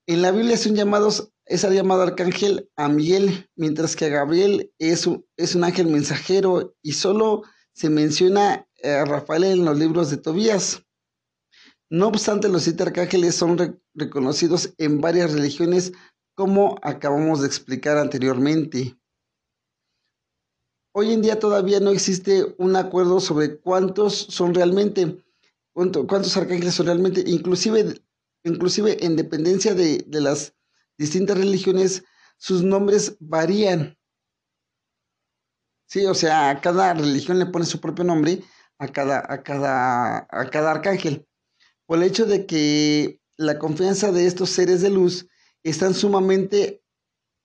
En 0.07 0.23
la 0.23 0.31
Biblia 0.31 0.57
son 0.57 0.75
llamados, 0.75 1.33
es 1.45 1.65
el 1.65 1.75
llamado 1.75 2.03
arcángel 2.03 2.71
a 2.77 2.89
Miguel, 2.89 3.51
mientras 3.57 3.97
que 3.97 4.09
Gabriel 4.09 4.73
es 4.79 5.07
un, 5.07 5.27
es 5.37 5.55
un 5.55 5.65
ángel 5.65 5.89
mensajero 5.89 6.75
y 6.83 6.93
solo 6.93 7.43
se 7.73 7.91
menciona 7.91 8.67
a 8.83 9.05
Rafael 9.05 9.45
en 9.45 9.65
los 9.65 9.79
libros 9.79 10.11
de 10.11 10.17
Tobías. 10.17 10.83
No 11.91 12.09
obstante, 12.09 12.49
los 12.49 12.63
siete 12.63 12.83
arcángeles 12.83 13.35
son 13.35 13.81
reconocidos 13.95 14.75
en 14.79 15.01
varias 15.01 15.33
religiones, 15.33 15.93
como 16.35 16.79
acabamos 16.83 17.41
de 17.41 17.47
explicar 17.47 17.97
anteriormente. 17.97 18.97
Hoy 20.99 21.13
en 21.13 21.21
día 21.21 21.39
todavía 21.39 21.79
no 21.79 21.91
existe 21.91 22.55
un 22.57 22.75
acuerdo 22.75 23.21
sobre 23.21 23.61
cuántos 23.61 24.15
son 24.15 24.55
realmente, 24.55 25.23
cuántos 25.75 26.35
arcángeles 26.39 26.73
son 26.73 26.87
realmente, 26.87 27.23
inclusive, 27.27 28.01
inclusive 28.45 29.05
en 29.05 29.15
dependencia 29.15 29.75
de, 29.75 30.07
las 30.09 30.55
distintas 30.97 31.37
religiones, 31.37 32.03
sus 32.39 32.63
nombres 32.63 33.15
varían. 33.21 33.99
Sí, 35.87 36.07
o 36.07 36.15
sea, 36.15 36.49
a 36.49 36.63
cada 36.63 36.95
religión 36.95 37.39
le 37.39 37.45
pone 37.45 37.67
su 37.67 37.79
propio 37.79 38.03
nombre 38.07 38.43
a 38.79 38.89
cada, 38.89 39.19
a 39.31 39.43
cada, 39.43 40.27
a 40.31 40.51
cada 40.51 40.71
arcángel. 40.71 41.29
Por 41.85 41.99
el 41.99 42.05
hecho 42.05 42.25
de 42.25 42.47
que 42.47 43.21
la 43.37 43.59
confianza 43.59 44.13
de 44.13 44.25
estos 44.25 44.49
seres 44.49 44.81
de 44.81 44.89
luz 44.89 45.29
están 45.63 45.93
sumamente 45.93 46.83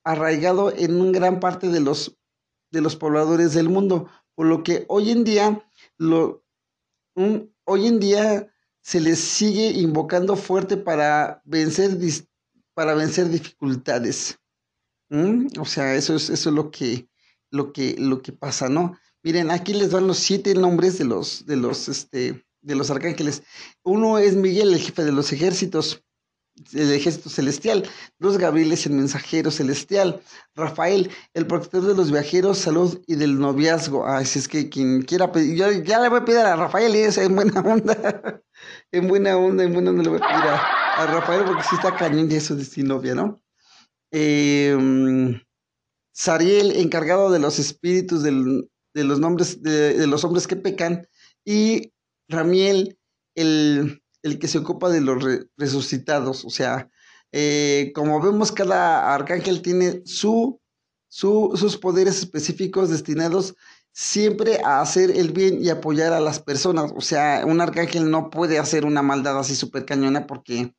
arraigado 0.05 0.73
en 0.73 1.01
una 1.01 1.11
gran 1.11 1.41
parte 1.41 1.67
de 1.67 1.81
los 1.81 2.17
de 2.71 2.81
los 2.81 2.95
pobladores 2.95 3.53
del 3.53 3.69
mundo, 3.69 4.09
por 4.35 4.47
lo 4.47 4.63
que 4.63 4.85
hoy 4.87 5.11
en 5.11 5.23
día, 5.23 5.63
lo, 5.97 6.43
hoy 7.65 7.87
en 7.87 7.99
día 7.99 8.51
se 8.81 8.99
les 8.99 9.19
sigue 9.19 9.71
invocando 9.71 10.35
fuerte 10.35 10.77
para 10.77 11.41
vencer, 11.45 11.97
para 12.73 12.93
vencer 12.93 13.29
dificultades. 13.29 14.39
O 15.59 15.65
sea, 15.65 15.95
eso 15.95 16.15
es, 16.15 16.29
eso 16.29 16.49
es 16.49 16.55
lo 16.55 16.71
que, 16.71 17.09
lo 17.49 17.73
que, 17.73 17.95
lo 17.97 18.21
que 18.21 18.31
pasa, 18.31 18.69
¿no? 18.69 18.97
Miren, 19.23 19.51
aquí 19.51 19.73
les 19.73 19.91
dan 19.91 20.07
los 20.07 20.17
siete 20.17 20.55
nombres 20.55 20.97
de 20.97 21.05
los, 21.05 21.45
de 21.45 21.57
los, 21.57 21.89
este, 21.89 22.45
de 22.61 22.75
los 22.75 22.89
arcángeles. 22.89 23.43
Uno 23.83 24.17
es 24.17 24.35
Miguel, 24.35 24.73
el 24.73 24.79
jefe 24.79 25.03
de 25.03 25.11
los 25.11 25.31
ejércitos 25.33 26.03
el 26.73 26.91
ejército 26.91 27.29
celestial, 27.29 27.87
los 28.19 28.37
Gabrieles, 28.37 28.85
el 28.85 28.93
mensajero 28.93 29.51
celestial, 29.51 30.21
Rafael, 30.55 31.09
el 31.33 31.47
protector 31.47 31.83
de 31.83 31.95
los 31.95 32.11
viajeros, 32.11 32.57
salud 32.57 33.01
y 33.07 33.15
del 33.15 33.39
noviazgo. 33.39 34.07
Ay, 34.07 34.25
si 34.25 34.39
es 34.39 34.47
que 34.47 34.69
quien 34.69 35.01
quiera 35.03 35.31
pedir, 35.31 35.57
yo 35.57 35.71
ya 35.71 35.99
le 35.99 36.09
voy 36.09 36.19
a 36.19 36.25
pedir 36.25 36.39
a 36.39 36.55
Rafael, 36.55 36.95
y 36.95 37.01
en 37.01 37.35
buena 37.35 37.61
onda, 37.61 38.41
en 38.91 39.07
buena 39.07 39.37
onda, 39.37 39.63
en 39.63 39.73
buena 39.73 39.91
onda 39.91 40.03
le 40.03 40.09
voy 40.09 40.19
a 40.21 40.27
pedir 40.27 40.49
a, 40.49 41.05
Rafael 41.07 41.45
porque 41.45 41.63
sí 41.63 41.75
está 41.75 41.95
cañón 41.95 42.29
de 42.29 42.37
eso 42.37 42.55
de 42.55 42.63
sin 42.63 42.87
novia, 42.87 43.15
¿no? 43.15 43.41
Em, 44.11 45.41
Sariel, 46.13 46.75
encargado 46.75 47.31
de 47.31 47.39
los 47.39 47.57
espíritus 47.59 48.23
de 48.23 49.03
los 49.03 49.19
nombres 49.19 49.63
de, 49.63 49.93
de 49.95 50.07
los 50.07 50.23
hombres 50.23 50.47
que 50.47 50.57
pecan, 50.57 51.07
y 51.45 51.91
Ramiel, 52.27 52.97
el 53.35 54.00
el 54.23 54.39
que 54.39 54.47
se 54.47 54.59
ocupa 54.59 54.89
de 54.89 55.01
los 55.01 55.23
resucitados. 55.57 56.45
O 56.45 56.49
sea, 56.49 56.89
eh, 57.31 57.91
como 57.95 58.21
vemos, 58.21 58.51
cada 58.51 59.13
arcángel 59.13 59.61
tiene 59.61 60.01
su, 60.05 60.59
sus 61.09 61.77
poderes 61.77 62.19
específicos 62.19 62.89
destinados 62.89 63.55
siempre 63.93 64.61
a 64.63 64.81
hacer 64.81 65.11
el 65.11 65.31
bien 65.31 65.63
y 65.63 65.69
apoyar 65.69 66.13
a 66.13 66.19
las 66.19 66.39
personas. 66.39 66.91
O 66.95 67.01
sea, 67.01 67.43
un 67.45 67.61
arcángel 67.61 68.09
no 68.09 68.29
puede 68.29 68.59
hacer 68.59 68.85
una 68.85 69.01
maldad 69.01 69.37
así 69.39 69.55
súper 69.55 69.85
cañona 69.85 70.27
porque, 70.27 70.73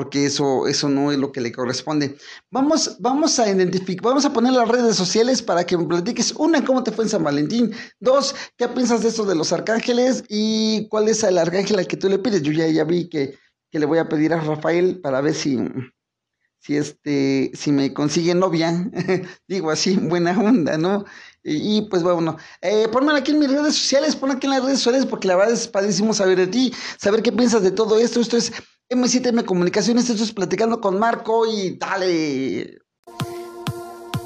porque 0.00 0.24
eso, 0.24 0.66
eso 0.66 0.88
no 0.88 1.12
es 1.12 1.18
lo 1.18 1.30
que 1.30 1.42
le 1.42 1.52
corresponde. 1.52 2.16
Vamos, 2.50 2.96
vamos 3.00 3.38
a 3.38 3.50
identificar, 3.50 4.02
vamos 4.02 4.24
a 4.24 4.32
poner 4.32 4.54
las 4.54 4.66
redes 4.66 4.96
sociales 4.96 5.42
para 5.42 5.64
que 5.64 5.76
me 5.76 5.84
platiques. 5.84 6.32
Una, 6.38 6.64
¿cómo 6.64 6.82
te 6.82 6.90
fue 6.90 7.04
en 7.04 7.10
San 7.10 7.22
Valentín? 7.22 7.70
Dos, 7.98 8.34
¿qué 8.56 8.66
piensas 8.66 9.02
de 9.02 9.10
eso 9.10 9.26
de 9.26 9.34
los 9.34 9.52
arcángeles? 9.52 10.24
¿Y 10.30 10.88
cuál 10.88 11.08
es 11.08 11.22
el 11.22 11.36
arcángel 11.36 11.80
al 11.80 11.86
que 11.86 11.98
tú 11.98 12.08
le 12.08 12.18
pides? 12.18 12.40
Yo 12.40 12.50
ya, 12.50 12.66
ya 12.68 12.84
vi 12.84 13.10
que, 13.10 13.34
que 13.70 13.78
le 13.78 13.84
voy 13.84 13.98
a 13.98 14.08
pedir 14.08 14.32
a 14.32 14.40
Rafael 14.40 15.02
para 15.02 15.20
ver 15.20 15.34
si, 15.34 15.58
si 16.60 16.78
este, 16.78 17.50
si 17.52 17.70
me 17.70 17.92
consigue 17.92 18.34
novia, 18.34 18.90
digo 19.48 19.70
así, 19.70 19.96
buena 19.96 20.30
onda, 20.40 20.78
¿no? 20.78 21.04
Y, 21.42 21.82
pues 21.90 22.02
bueno, 22.02 22.38
eh, 22.62 22.86
ponme 22.92 23.12
aquí 23.12 23.32
en 23.32 23.38
mis 23.38 23.50
redes 23.50 23.74
sociales, 23.74 24.16
pon 24.16 24.30
aquí 24.30 24.46
en 24.46 24.52
las 24.52 24.62
redes 24.62 24.78
sociales 24.78 25.04
porque 25.04 25.28
la 25.28 25.36
verdad 25.36 25.54
es 25.54 25.68
padrísimo 25.68 26.12
saber 26.14 26.38
de 26.38 26.46
ti, 26.46 26.72
saber 26.98 27.22
qué 27.22 27.32
piensas 27.32 27.62
de 27.62 27.70
todo 27.70 27.98
esto. 27.98 28.20
Esto 28.20 28.36
es 28.36 28.52
M7M 28.90 29.44
Comunicaciones, 29.44 30.10
esto 30.10 30.24
es 30.24 30.32
Platicando 30.32 30.80
con 30.80 30.98
Marco 30.98 31.46
y 31.46 31.76
dale. 31.78 32.80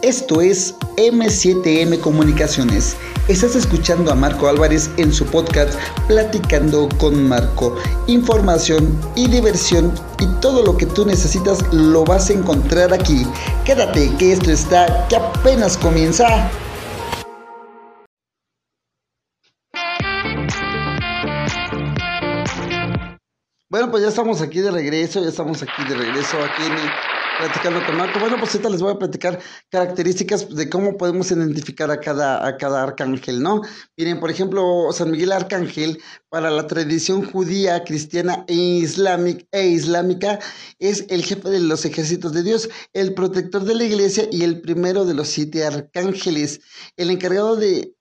Esto 0.00 0.40
es 0.40 0.75
M7M 0.97 2.00
Comunicaciones. 2.00 2.97
Estás 3.28 3.56
escuchando 3.56 4.11
a 4.11 4.14
Marco 4.14 4.49
Álvarez 4.49 4.90
en 4.97 5.12
su 5.12 5.26
podcast 5.26 5.78
Platicando 6.09 6.88
con 6.97 7.28
Marco. 7.28 7.76
Información 8.06 8.99
y 9.14 9.28
diversión 9.28 9.92
y 10.18 10.26
todo 10.40 10.64
lo 10.64 10.78
que 10.78 10.87
tú 10.87 11.04
necesitas 11.04 11.62
lo 11.71 12.02
vas 12.06 12.30
a 12.30 12.33
encontrar 12.33 12.94
aquí. 12.94 13.26
Quédate 13.66 14.16
que 14.16 14.33
esto 14.33 14.50
está 14.50 15.06
que 15.09 15.16
apenas 15.16 15.76
comienza. 15.76 16.50
Bueno, 23.75 23.90
pues 23.90 24.04
ya 24.04 24.11
estamos 24.11 24.40
aquí 24.40 24.61
de 24.61 24.71
regreso, 24.71 25.21
ya 25.21 25.31
estamos 25.31 25.61
aquí 25.61 25.83
de 25.88 25.97
regreso, 25.97 26.37
aquí 26.45 26.62
en 26.62 26.75
el 26.75 26.90
platicando 27.38 27.85
con 27.85 27.97
Marco. 27.97 28.21
Bueno, 28.21 28.37
pues 28.38 28.54
ahorita 28.54 28.71
les 28.71 28.81
voy 28.81 28.93
a 28.93 28.99
platicar 29.00 29.40
características 29.69 30.54
de 30.54 30.71
cómo 30.71 30.97
podemos 30.97 31.33
identificar 31.33 31.90
a 31.90 31.99
cada, 31.99 32.47
a 32.47 32.57
cada 32.57 32.85
arcángel, 32.85 33.43
¿no? 33.43 33.62
Miren, 33.97 34.21
por 34.21 34.31
ejemplo, 34.31 34.93
San 34.93 35.11
Miguel 35.11 35.33
Arcángel, 35.33 36.00
para 36.28 36.50
la 36.50 36.69
tradición 36.69 37.25
judía, 37.28 37.83
cristiana 37.83 38.45
e 38.47 38.85
e 39.50 39.66
islámica, 39.66 40.38
es 40.78 41.07
el 41.09 41.25
jefe 41.25 41.50
de 41.50 41.59
los 41.59 41.85
ejércitos 41.85 42.33
de 42.33 42.45
Dios, 42.45 42.69
el 42.93 43.12
protector 43.14 43.64
de 43.64 43.75
la 43.75 43.83
iglesia 43.83 44.28
y 44.31 44.45
el 44.45 44.61
primero 44.61 45.04
de 45.04 45.14
los 45.14 45.26
siete 45.26 45.64
arcángeles, 45.64 46.61
el 46.97 47.11
encargado 47.11 47.57
de 47.57 47.94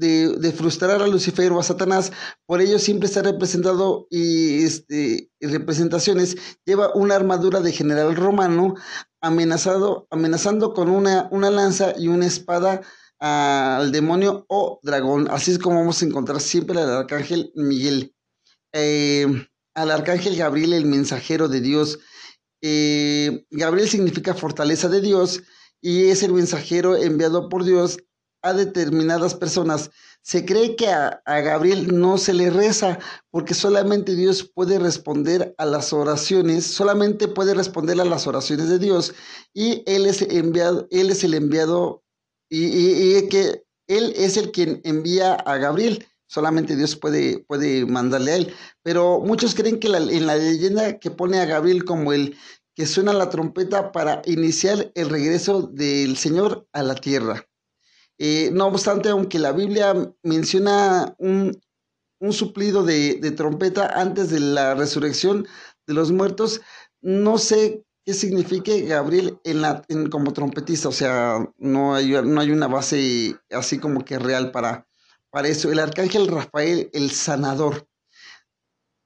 de, 0.00 0.52
frustrar 0.52 1.02
a 1.02 1.06
Lucifer 1.06 1.52
o 1.52 1.60
a 1.60 1.62
Satanás, 1.62 2.12
por 2.46 2.60
ello 2.60 2.78
siempre 2.78 3.06
está 3.06 3.22
representado 3.22 4.06
y 4.10 4.64
este, 4.64 5.30
representaciones, 5.40 6.36
lleva 6.64 6.94
una 6.94 7.16
armadura 7.16 7.60
de 7.60 7.72
general 7.72 8.16
romano, 8.16 8.74
amenazado, 9.20 10.06
amenazando 10.10 10.72
con 10.72 10.88
una, 10.88 11.28
una 11.30 11.50
lanza 11.50 11.92
y 11.96 12.08
una 12.08 12.26
espada 12.26 12.80
al 13.18 13.92
demonio 13.92 14.46
o 14.48 14.80
dragón. 14.82 15.28
Así 15.30 15.50
es 15.50 15.58
como 15.58 15.76
vamos 15.76 16.02
a 16.02 16.06
encontrar 16.06 16.40
siempre 16.40 16.80
al 16.80 16.90
arcángel 16.90 17.52
Miguel. 17.54 18.14
Eh, 18.72 19.26
al 19.74 19.90
arcángel 19.90 20.36
Gabriel, 20.36 20.72
el 20.72 20.86
mensajero 20.86 21.48
de 21.48 21.60
Dios. 21.60 21.98
Eh, 22.62 23.44
Gabriel 23.50 23.88
significa 23.88 24.34
fortaleza 24.34 24.88
de 24.88 25.00
Dios 25.00 25.42
y 25.82 26.06
es 26.06 26.22
el 26.22 26.32
mensajero 26.32 26.96
enviado 26.96 27.48
por 27.48 27.64
Dios 27.64 27.98
a 28.42 28.52
determinadas 28.52 29.34
personas. 29.34 29.90
Se 30.22 30.44
cree 30.44 30.76
que 30.76 30.88
a, 30.88 31.22
Gabriel 31.26 31.98
no 31.98 32.18
se 32.18 32.34
le 32.34 32.50
reza 32.50 32.98
porque 33.30 33.54
solamente 33.54 34.14
Dios 34.14 34.50
puede 34.54 34.78
responder 34.78 35.54
a 35.58 35.64
las 35.64 35.92
oraciones, 35.92 36.66
solamente 36.66 37.28
puede 37.28 37.54
responder 37.54 38.00
a 38.00 38.04
las 38.04 38.26
oraciones 38.26 38.68
de 38.68 38.78
Dios 38.78 39.14
y 39.54 39.82
él 39.86 40.06
es 40.06 40.22
enviado, 40.22 40.86
él 40.90 41.10
es 41.10 41.24
el 41.24 41.34
enviado 41.34 42.02
y, 42.50 43.28
que 43.28 43.64
él 43.86 44.12
es 44.16 44.36
el 44.36 44.50
quien 44.50 44.80
envía 44.84 45.34
a 45.34 45.56
Gabriel. 45.56 46.06
Solamente 46.26 46.76
Dios 46.76 46.94
puede, 46.94 47.40
puede 47.48 47.86
mandarle 47.86 48.32
a 48.32 48.36
él. 48.36 48.54
Pero 48.82 49.20
muchos 49.20 49.54
creen 49.54 49.80
que 49.80 49.88
en 49.88 50.26
la 50.26 50.36
leyenda 50.36 50.98
que 50.98 51.10
pone 51.10 51.40
a 51.40 51.44
Gabriel 51.44 51.84
como 51.84 52.12
el 52.12 52.36
que 52.74 52.86
suena 52.86 53.12
la 53.12 53.30
trompeta 53.30 53.92
para 53.92 54.22
iniciar 54.26 54.92
el 54.94 55.10
regreso 55.10 55.62
del 55.62 56.16
Señor 56.16 56.66
a 56.72 56.82
la 56.82 56.94
tierra. 56.94 57.49
Eh, 58.22 58.50
no 58.52 58.66
obstante, 58.66 59.08
aunque 59.08 59.38
la 59.38 59.50
Biblia 59.52 59.94
menciona 60.22 61.16
un, 61.18 61.58
suplido 62.32 62.84
de, 62.84 63.14
trompeta 63.34 63.98
antes 63.98 64.28
de 64.28 64.40
la 64.40 64.74
resurrección 64.74 65.48
de 65.86 65.94
los 65.94 66.12
muertos, 66.12 66.60
no 67.00 67.38
sé 67.38 67.82
qué 68.04 68.12
signifique 68.12 68.82
Gabriel 68.82 69.40
en 69.44 69.62
la, 69.62 69.82
como 70.10 70.34
trompetista, 70.34 70.90
o 70.90 70.92
sea, 70.92 71.50
no 71.56 71.94
hay, 71.94 72.10
no 72.10 72.42
hay 72.42 72.50
una 72.50 72.66
base 72.66 73.36
así 73.50 73.78
como 73.78 74.04
que 74.04 74.18
real 74.18 74.50
para, 74.50 74.86
para 75.30 75.48
eso. 75.48 75.72
El 75.72 75.78
arcángel 75.78 76.28
Rafael, 76.28 76.90
el 76.92 77.10
sanador. 77.12 77.88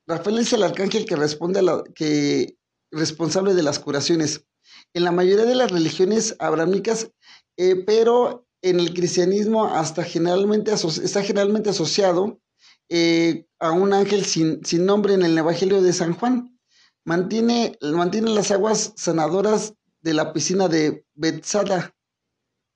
Rafael 0.09 0.39
es 0.39 0.53
el 0.53 0.65
arcángel 0.65 1.07
que 1.07 1.15
responde 1.15 1.61
a 1.61 1.63
la, 1.63 1.85
que 1.95 2.57
responsable 2.91 3.55
de 3.55 3.63
las 3.63 3.79
curaciones. 3.79 4.45
En 4.93 5.05
la 5.05 5.13
mayoría 5.13 5.45
de 5.45 5.55
las 5.55 5.71
religiones 5.71 6.35
abrámicas, 6.41 7.13
eh, 7.57 7.77
pero 7.87 8.44
en 8.65 8.81
el 8.81 8.95
cristianismo 8.95 9.67
hasta 9.67 10.03
generalmente 10.03 10.73
está 10.73 11.23
generalmente 11.23 11.69
asociado 11.69 12.41
eh, 12.89 13.47
a 13.59 13.73
un 13.73 13.93
ángel 13.93 14.25
sin, 14.25 14.63
nombre 14.87 15.13
en 15.13 15.23
el 15.23 15.37
Evangelio 15.37 15.83
de 15.83 15.93
San 15.93 16.15
Juan. 16.15 16.59
Mantiene, 17.05 17.77
mantiene 17.83 18.31
las 18.31 18.51
aguas 18.51 18.95
sanadoras 18.97 19.75
de 20.01 20.15
la 20.15 20.33
piscina 20.33 20.69
de 20.69 21.05
Bethsada. 21.13 21.95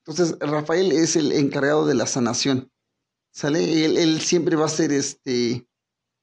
Entonces, 0.05 0.37
Rafael 0.41 0.93
es 0.93 1.17
el 1.17 1.33
encargado 1.33 1.87
de 1.87 1.95
la 1.95 2.07
sanación. 2.07 2.71
¿Sale? 3.33 3.85
Él, 3.87 4.21
siempre 4.21 4.57
va 4.57 4.67
a 4.67 4.71
ser 4.71 4.93
este. 4.93 5.67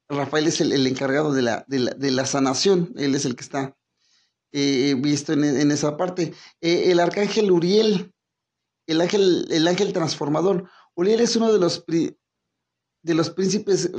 Rafael 0.08 0.46
es 0.46 0.62
el, 0.62 0.86
encargado 0.86 1.34
de 1.34 1.42
la, 1.42 1.66
de, 1.68 2.12
la, 2.12 2.26
sanación. 2.28 2.94
Él 2.98 3.16
es 3.16 3.26
el 3.26 3.36
que 3.36 3.44
está 3.44 3.76
eh, 4.52 4.96
visto 5.00 5.34
en, 5.34 5.72
esa 5.72 5.98
parte. 5.98 6.34
Eh, 6.62 6.92
el 6.92 7.00
arcángel 7.00 7.52
Uriel 7.52 8.15
el 8.88 9.02
ángel, 9.02 9.48
el 9.52 9.68
ángel 9.68 9.94
transformador. 9.94 10.70
Uriel 10.96 11.22
es 11.22 11.36
uno 11.36 11.52
de 11.52 11.60
los, 11.60 11.86
de 11.86 13.14
los 13.14 13.30
príncipes. 13.30 13.92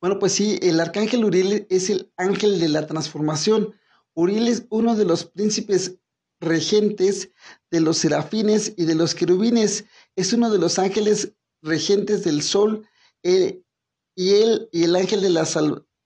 Bueno, 0.00 0.18
pues 0.18 0.32
sí, 0.32 0.58
el 0.62 0.80
arcángel 0.80 1.24
Uriel 1.24 1.66
es 1.68 1.90
el 1.90 2.12
ángel 2.16 2.58
de 2.58 2.68
la 2.68 2.86
transformación. 2.86 3.74
Uriel 4.14 4.48
es 4.48 4.66
uno 4.70 4.96
de 4.96 5.04
los 5.04 5.26
príncipes 5.26 5.98
regentes 6.40 7.30
de 7.70 7.80
los 7.80 7.98
serafines 7.98 8.72
y 8.76 8.86
de 8.86 8.94
los 8.94 9.14
querubines. 9.14 9.84
Es 10.16 10.32
uno 10.32 10.50
de 10.50 10.58
los 10.58 10.78
ángeles 10.78 11.34
regentes 11.62 12.24
del 12.24 12.42
sol 12.42 12.86
eh, 13.22 13.62
y 14.14 14.34
él 14.34 14.68
y 14.72 14.84
el 14.84 14.96
ángel 14.96 15.20
de 15.20 15.30
la, 15.30 15.46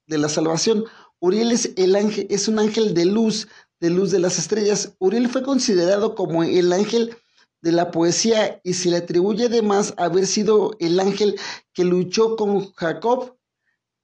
de 0.06 0.18
la 0.18 0.28
salvación. 0.28 0.84
Uriel 1.20 1.52
es, 1.52 1.72
el 1.76 1.94
ángel, 1.96 2.26
es 2.28 2.48
un 2.48 2.58
ángel 2.58 2.94
de 2.94 3.06
luz, 3.06 3.48
de 3.84 3.90
luz 3.90 4.10
de 4.10 4.18
las 4.18 4.38
estrellas. 4.38 4.96
Uriel 4.98 5.28
fue 5.28 5.42
considerado 5.42 6.14
como 6.14 6.42
el 6.42 6.72
ángel 6.72 7.18
de 7.60 7.70
la 7.70 7.90
poesía 7.90 8.58
y 8.64 8.72
se 8.72 8.88
le 8.88 8.96
atribuye 8.96 9.44
además 9.44 9.92
haber 9.98 10.26
sido 10.26 10.74
el 10.78 10.98
ángel 10.98 11.38
que 11.74 11.84
luchó 11.84 12.34
con 12.36 12.72
Jacob 12.72 13.36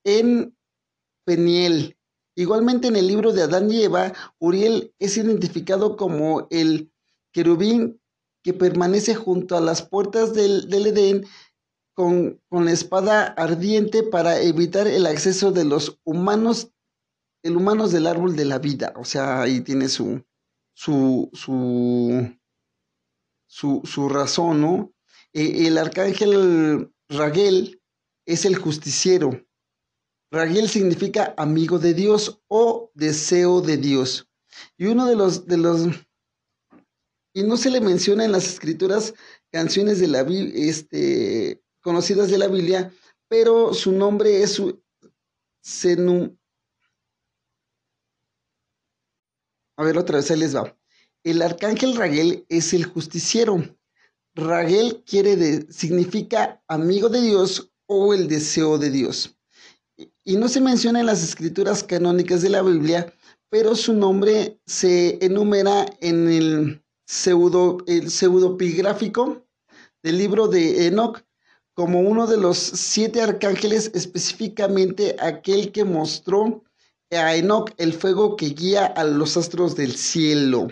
en 0.04 0.54
Peniel. 1.24 1.96
Igualmente 2.36 2.88
en 2.88 2.96
el 2.96 3.06
libro 3.06 3.32
de 3.32 3.44
Adán 3.44 3.72
y 3.72 3.82
Eva, 3.82 4.12
Uriel 4.38 4.92
es 4.98 5.16
identificado 5.16 5.96
como 5.96 6.46
el 6.50 6.92
querubín 7.32 8.02
que 8.44 8.52
permanece 8.52 9.14
junto 9.14 9.56
a 9.56 9.62
las 9.62 9.80
puertas 9.80 10.34
del, 10.34 10.68
Edén 10.70 11.24
con, 11.94 12.38
con, 12.50 12.66
la 12.66 12.72
espada 12.72 13.28
ardiente 13.28 14.02
para 14.02 14.42
evitar 14.42 14.86
el 14.86 15.06
acceso 15.06 15.52
de 15.52 15.64
los 15.64 15.98
humanos 16.04 16.70
el 17.42 17.56
humano 17.56 17.86
es 17.86 17.92
del 17.92 18.06
árbol 18.06 18.36
de 18.36 18.44
la 18.44 18.58
vida, 18.58 18.92
o 18.96 19.04
sea, 19.04 19.42
ahí 19.42 19.60
tiene 19.60 19.88
su, 19.88 20.22
su, 20.74 21.30
su, 21.32 22.30
su, 23.84 24.08
razón, 24.08 24.60
¿no? 24.60 24.92
Eh, 25.32 25.66
el 25.66 25.78
arcángel 25.78 26.92
Raguel 27.08 27.80
es 28.26 28.44
el 28.44 28.56
justiciero. 28.56 29.44
Raguel 30.30 30.68
significa 30.68 31.34
amigo 31.36 31.78
de 31.78 31.94
Dios 31.94 32.40
o 32.48 32.90
deseo 32.94 33.60
de 33.60 33.76
Dios. 33.76 34.28
Y 34.76 34.86
uno 34.86 35.06
de 35.06 35.16
los, 35.16 35.46
de 35.46 35.56
los, 35.56 35.86
y 37.32 37.42
no 37.42 37.56
se 37.56 37.70
le 37.70 37.80
menciona 37.80 38.24
en 38.24 38.32
las 38.32 38.46
escrituras 38.46 39.14
canciones 39.50 40.00
de 40.00 40.08
la 40.08 40.20
este, 40.20 41.62
conocidas 41.80 42.30
de 42.30 42.38
la 42.38 42.48
Biblia, 42.48 42.92
pero 43.28 43.74
su 43.74 43.92
nombre 43.92 44.42
es 44.42 44.52
su. 44.52 44.82
A 49.80 49.82
ver, 49.82 49.96
otra 49.96 50.18
vez, 50.18 50.30
ahí 50.30 50.38
les 50.38 50.54
va. 50.54 50.76
El 51.24 51.40
arcángel 51.40 51.96
Raguel 51.96 52.44
es 52.50 52.74
el 52.74 52.84
justiciero. 52.84 53.64
Raguel 54.34 55.02
quiere 55.06 55.72
significa 55.72 56.62
amigo 56.68 57.08
de 57.08 57.22
Dios 57.22 57.72
o 57.86 58.12
el 58.12 58.28
deseo 58.28 58.76
de 58.76 58.90
Dios. 58.90 59.38
Y 60.22 60.36
no 60.36 60.48
se 60.48 60.60
menciona 60.60 61.00
en 61.00 61.06
las 61.06 61.24
escrituras 61.24 61.82
canónicas 61.82 62.42
de 62.42 62.50
la 62.50 62.60
Biblia, 62.60 63.10
pero 63.48 63.74
su 63.74 63.94
nombre 63.94 64.60
se 64.66 65.16
enumera 65.24 65.86
en 66.02 66.28
el 66.28 66.84
pseudo, 67.06 67.78
el 67.86 68.10
pseudopigráfico 68.10 69.46
del 70.02 70.18
libro 70.18 70.46
de 70.46 70.88
Enoch 70.88 71.24
como 71.72 72.00
uno 72.00 72.26
de 72.26 72.36
los 72.36 72.58
siete 72.58 73.22
arcángeles, 73.22 73.90
específicamente 73.94 75.16
aquel 75.18 75.72
que 75.72 75.84
mostró 75.84 76.64
a 77.10 77.34
Enoch 77.34 77.70
el 77.76 77.92
fuego 77.92 78.36
que 78.36 78.50
guía 78.50 78.86
a 78.86 79.04
los 79.04 79.36
astros 79.36 79.76
del 79.76 79.96
cielo. 79.96 80.68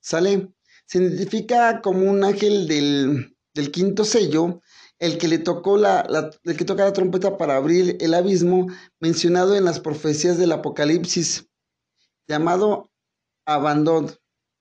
¿Sale? 0.00 0.52
Se 0.86 0.98
identifica 0.98 1.80
como 1.80 2.08
un 2.08 2.22
ángel 2.22 2.68
del, 2.68 3.72
quinto 3.72 4.04
sello, 4.04 4.60
el 4.98 5.18
que 5.18 5.28
le 5.28 5.38
tocó 5.38 5.76
la, 5.76 6.30
el 6.44 6.56
que 6.56 6.64
toca 6.64 6.84
la 6.84 6.92
trompeta 6.92 7.36
para 7.36 7.56
abrir 7.56 7.96
el 8.00 8.14
abismo, 8.14 8.68
mencionado 9.00 9.56
en 9.56 9.64
las 9.64 9.80
profecías 9.80 10.38
del 10.38 10.52
Apocalipsis, 10.52 11.48
llamado 12.28 12.90
Abandon 13.44 14.12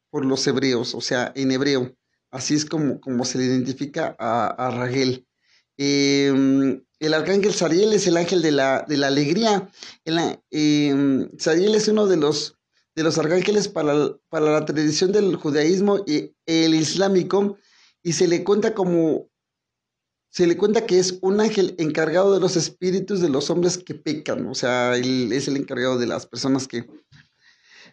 por 0.10 0.26
los 0.26 0.46
hebreos, 0.48 0.96
o 0.96 1.02
sea, 1.02 1.32
en 1.36 1.52
hebreo. 1.52 1.96
Así 2.32 2.56
es 2.56 2.66
como, 2.66 3.00
como 3.00 3.24
se 3.26 3.38
le 3.38 3.46
identifica 3.46 4.16
a, 4.18 4.48
a 4.48 4.72
Raguel. 4.72 5.28
Em, 5.78 6.85
el 7.00 7.14
arcángel 7.14 7.54
Sariel 7.54 7.94
es 7.94 8.08
el 8.08 8.18
ángel 8.18 8.42
de 8.42 8.52
la, 8.52 8.86
de 8.88 8.98
la 8.98 9.08
alegría. 9.08 9.70
El, 10.06 10.40
em, 10.52 11.30
Sariel 11.38 11.75
es 11.75 11.88
uno 11.88 12.08
de 12.08 12.18
los, 12.18 12.58
de 12.96 13.04
los 13.04 13.18
arcángeles 13.18 13.68
para, 13.68 14.16
para, 14.30 14.52
la 14.52 14.66
tradición 14.66 15.12
del 15.12 15.36
judaísmo 15.36 16.04
y 16.06 16.34
el 16.46 16.74
islámico 16.74 17.58
y 18.02 18.14
se 18.14 18.28
le 18.28 18.44
cuenta 18.44 18.74
como 18.74 19.30
se 20.30 20.48
le 20.48 20.58
cuenta 20.58 20.86
que 20.86 21.00
es 21.00 21.18
un 21.22 21.40
ángel 21.40 21.75
encargado 21.78 22.34
de 22.34 22.42
los 22.42 22.58
espíritus 22.58 23.22
de 23.22 23.30
los 23.30 23.50
hombres 23.50 23.78
que 23.78 23.96
pecan, 23.96 24.46
o 24.48 24.54
sea, 24.54 24.98
él 24.98 25.32
es 25.32 25.48
el 25.48 25.56
encargado 25.56 25.98
de 25.98 26.08
las 26.08 26.25
personas 26.25 26.68
que 26.68 26.86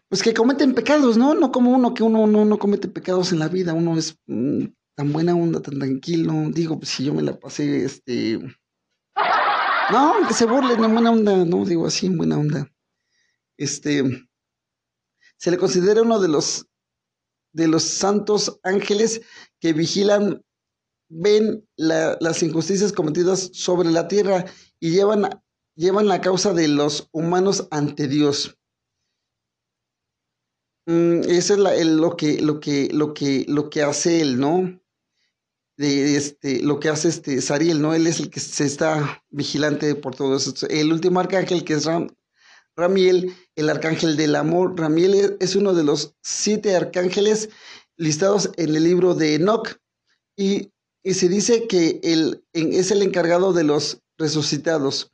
pues 0.09 0.23
que 0.23 0.35
cometen 0.35 0.75
pecados, 0.75 1.17
¿no? 1.17 1.35
No 1.35 1.53
como 1.53 1.71
uno 1.71 1.95
que 1.95 2.03
uno 2.03 2.27
no, 2.27 2.45
no 2.45 2.59
comete 2.59 2.89
pecados 2.89 3.33
en 3.33 3.39
la 3.39 3.49
vida, 3.49 3.73
uno 3.73 3.97
es 3.97 4.19
mm, 4.27 4.65
tan 4.95 5.11
buena 5.11 5.35
onda, 5.35 5.63
tan 5.63 5.79
tranquilo. 5.79 6.35
Digo, 6.51 6.79
pues 6.79 6.91
si 6.91 7.05
yo 7.05 7.15
me 7.15 7.23
la 7.23 7.39
pasé, 7.41 7.85
este. 7.85 8.39
No, 9.93 10.27
que 10.27 10.33
se 10.33 10.47
burlen 10.47 10.83
en 10.83 10.93
buena 10.93 11.11
onda, 11.11 11.45
no, 11.45 11.65
digo 11.67 11.87
así, 11.87 12.07
en 12.07 12.17
buena 12.17 12.39
onda. 12.39 12.67
Este. 13.59 14.03
Se 15.37 15.51
le 15.51 15.59
considera 15.59 16.01
uno 16.01 16.19
de 16.19 16.29
los 16.29 16.67
de 17.53 17.69
los 17.69 17.83
santos 17.83 18.59
ángeles 18.63 19.21
que 19.61 19.75
vigilan, 19.75 20.43
ven 21.11 21.69
las 21.77 22.43
injusticias 22.43 22.93
cometidas 22.93 23.51
sobre 23.53 23.91
la 23.91 24.09
tierra 24.09 24.47
y 24.81 24.93
llevan, 24.93 25.29
llevan 25.75 26.09
la 26.09 26.23
causa 26.23 26.55
de 26.55 26.69
los 26.69 27.11
humanos 27.13 27.69
ante 27.71 28.09
Dios. 28.09 28.57
Mm, 30.87 31.21
eso 31.29 31.69
es 31.69 31.87
lo, 31.87 32.17
que, 32.17 32.41
lo, 32.41 32.61
que, 32.61 32.89
lo, 32.93 33.13
que, 33.13 33.45
lo 33.47 33.69
que 33.69 33.83
hace 33.83 34.23
él, 34.23 34.41
¿no? 34.41 34.82
De 35.77 36.17
este, 36.17 36.61
lo 36.63 36.81
que 36.81 36.89
hace 36.89 37.09
este 37.09 37.41
Sariel, 37.41 37.81
¿no? 37.81 37.95
Él 37.95 38.07
es 38.07 38.21
el 38.21 38.31
que 38.31 38.41
se 38.41 38.65
está 38.65 39.23
vigilante 39.31 39.95
por 39.95 40.15
todo 40.15 40.37
eso. 40.37 40.53
El 40.69 40.93
último 40.93 41.21
arcángel 41.21 41.65
que 41.65 41.75
es 41.75 41.89
Ramiel, 42.77 43.35
el 43.57 43.71
arcángel 43.71 44.17
del 44.17 44.37
amor. 44.37 44.79
Ramiel 44.79 45.37
es 45.41 45.57
uno 45.57 45.75
de 45.75 45.85
los 45.85 46.15
siete 46.23 46.77
arcángeles 46.77 47.51
listados 47.97 48.51
en 48.57 48.75
el 48.75 48.85
libro 48.85 49.15
de 49.15 49.35
Enoch 49.35 49.77
y, 50.37 50.73
y 51.03 51.15
se 51.15 51.29
dice 51.29 51.67
que 51.67 52.01
él 52.03 52.45
es 52.53 52.91
el 52.91 53.03
encargado 53.03 53.53
de 53.53 53.65
los 53.65 54.03
resucitados. 54.19 55.13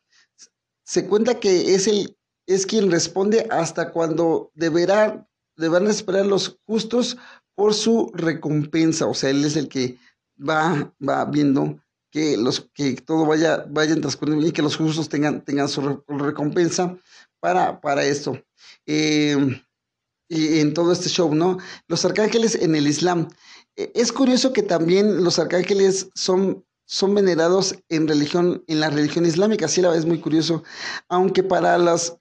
Se 0.85 1.07
cuenta 1.07 1.41
que 1.41 1.75
es, 1.75 1.87
el, 1.87 2.17
es 2.47 2.67
quien 2.67 2.91
responde 2.91 3.47
hasta 3.51 3.91
cuando 3.93 4.51
deberá, 4.55 5.29
deberán 5.57 5.89
esperar 5.89 6.27
los 6.27 6.59
justos 6.67 7.19
por 7.55 7.75
su 7.75 8.11
recompensa. 8.15 9.07
O 9.07 9.15
sea, 9.15 9.31
él 9.31 9.45
es 9.45 9.57
el 9.57 9.69
que 9.69 9.99
va, 10.39 10.95
va 11.07 11.25
viendo 11.25 11.81
que, 12.11 12.37
los, 12.37 12.69
que 12.75 12.95
todo 12.95 13.27
vaya, 13.27 13.65
vayan 13.69 14.01
transcurriendo 14.01 14.47
y 14.47 14.53
que 14.53 14.63
los 14.63 14.77
justos 14.77 15.09
tengan, 15.09 15.45
tengan 15.45 15.69
su 15.69 16.03
recompensa 16.09 16.97
para, 17.41 17.81
para 17.81 18.05
esto. 18.05 18.41
Em, 18.87 19.61
y 20.29 20.61
en 20.61 20.75
todo 20.75 20.93
este 20.93 21.09
show, 21.09 21.35
¿no? 21.35 21.59
Los 21.87 22.05
arcángeles 22.05 22.55
en 22.55 22.75
el 22.75 22.87
Islam. 22.87 23.29
E, 23.77 23.93
es 23.95 24.13
curioso 24.13 24.53
que 24.53 24.63
también 24.63 25.25
los 25.25 25.39
arcángeles 25.39 26.09
son, 26.15 26.65
son 26.87 27.15
venerados 27.15 27.77
en 27.89 28.09
religión, 28.09 28.65
en 28.67 28.81
la 28.81 28.91
religión 28.91 29.27
islámica, 29.27 29.69
sí 29.69 29.81
la 29.81 29.95
es 29.95 30.07
muy 30.07 30.21
curioso, 30.21 30.65
aunque 31.09 31.43
para 31.43 31.79
las 31.79 32.19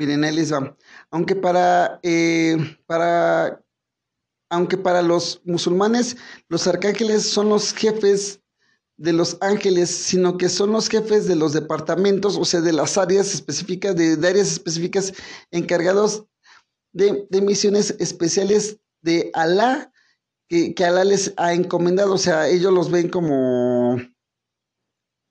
Miren, 0.00 0.24
Islam. 0.24 0.74
Aunque 1.10 1.36
para, 1.36 2.00
eh, 2.02 2.56
para 2.86 3.62
aunque 4.50 4.76
para 4.76 5.00
los 5.00 5.40
musulmanes 5.44 6.16
los 6.48 6.66
arcángeles 6.66 7.22
son 7.22 7.48
los 7.48 7.72
jefes 7.72 8.40
de 8.96 9.14
los 9.14 9.38
ángeles, 9.40 9.88
sino 9.88 10.36
que 10.36 10.50
son 10.50 10.72
los 10.72 10.88
jefes 10.88 11.26
de 11.26 11.36
los 11.36 11.54
departamentos, 11.54 12.36
o 12.36 12.44
sea, 12.44 12.60
de 12.60 12.74
las 12.74 12.98
áreas 12.98 13.32
específicas, 13.32 13.96
de, 13.96 14.12
áreas 14.28 14.52
específicas 14.52 15.14
encargados 15.50 16.26
de, 16.92 17.26
misiones 17.40 17.96
especiales 17.98 18.78
de 19.00 19.30
Alá, 19.32 19.90
que, 20.48 20.74
que, 20.74 20.84
Alá 20.84 21.04
les 21.04 21.32
ha 21.38 21.54
encomendado, 21.54 22.12
o 22.12 22.18
sea, 22.18 22.48
ellos 22.48 22.74
los 22.74 22.90
ven 22.90 23.08
como, 23.08 23.96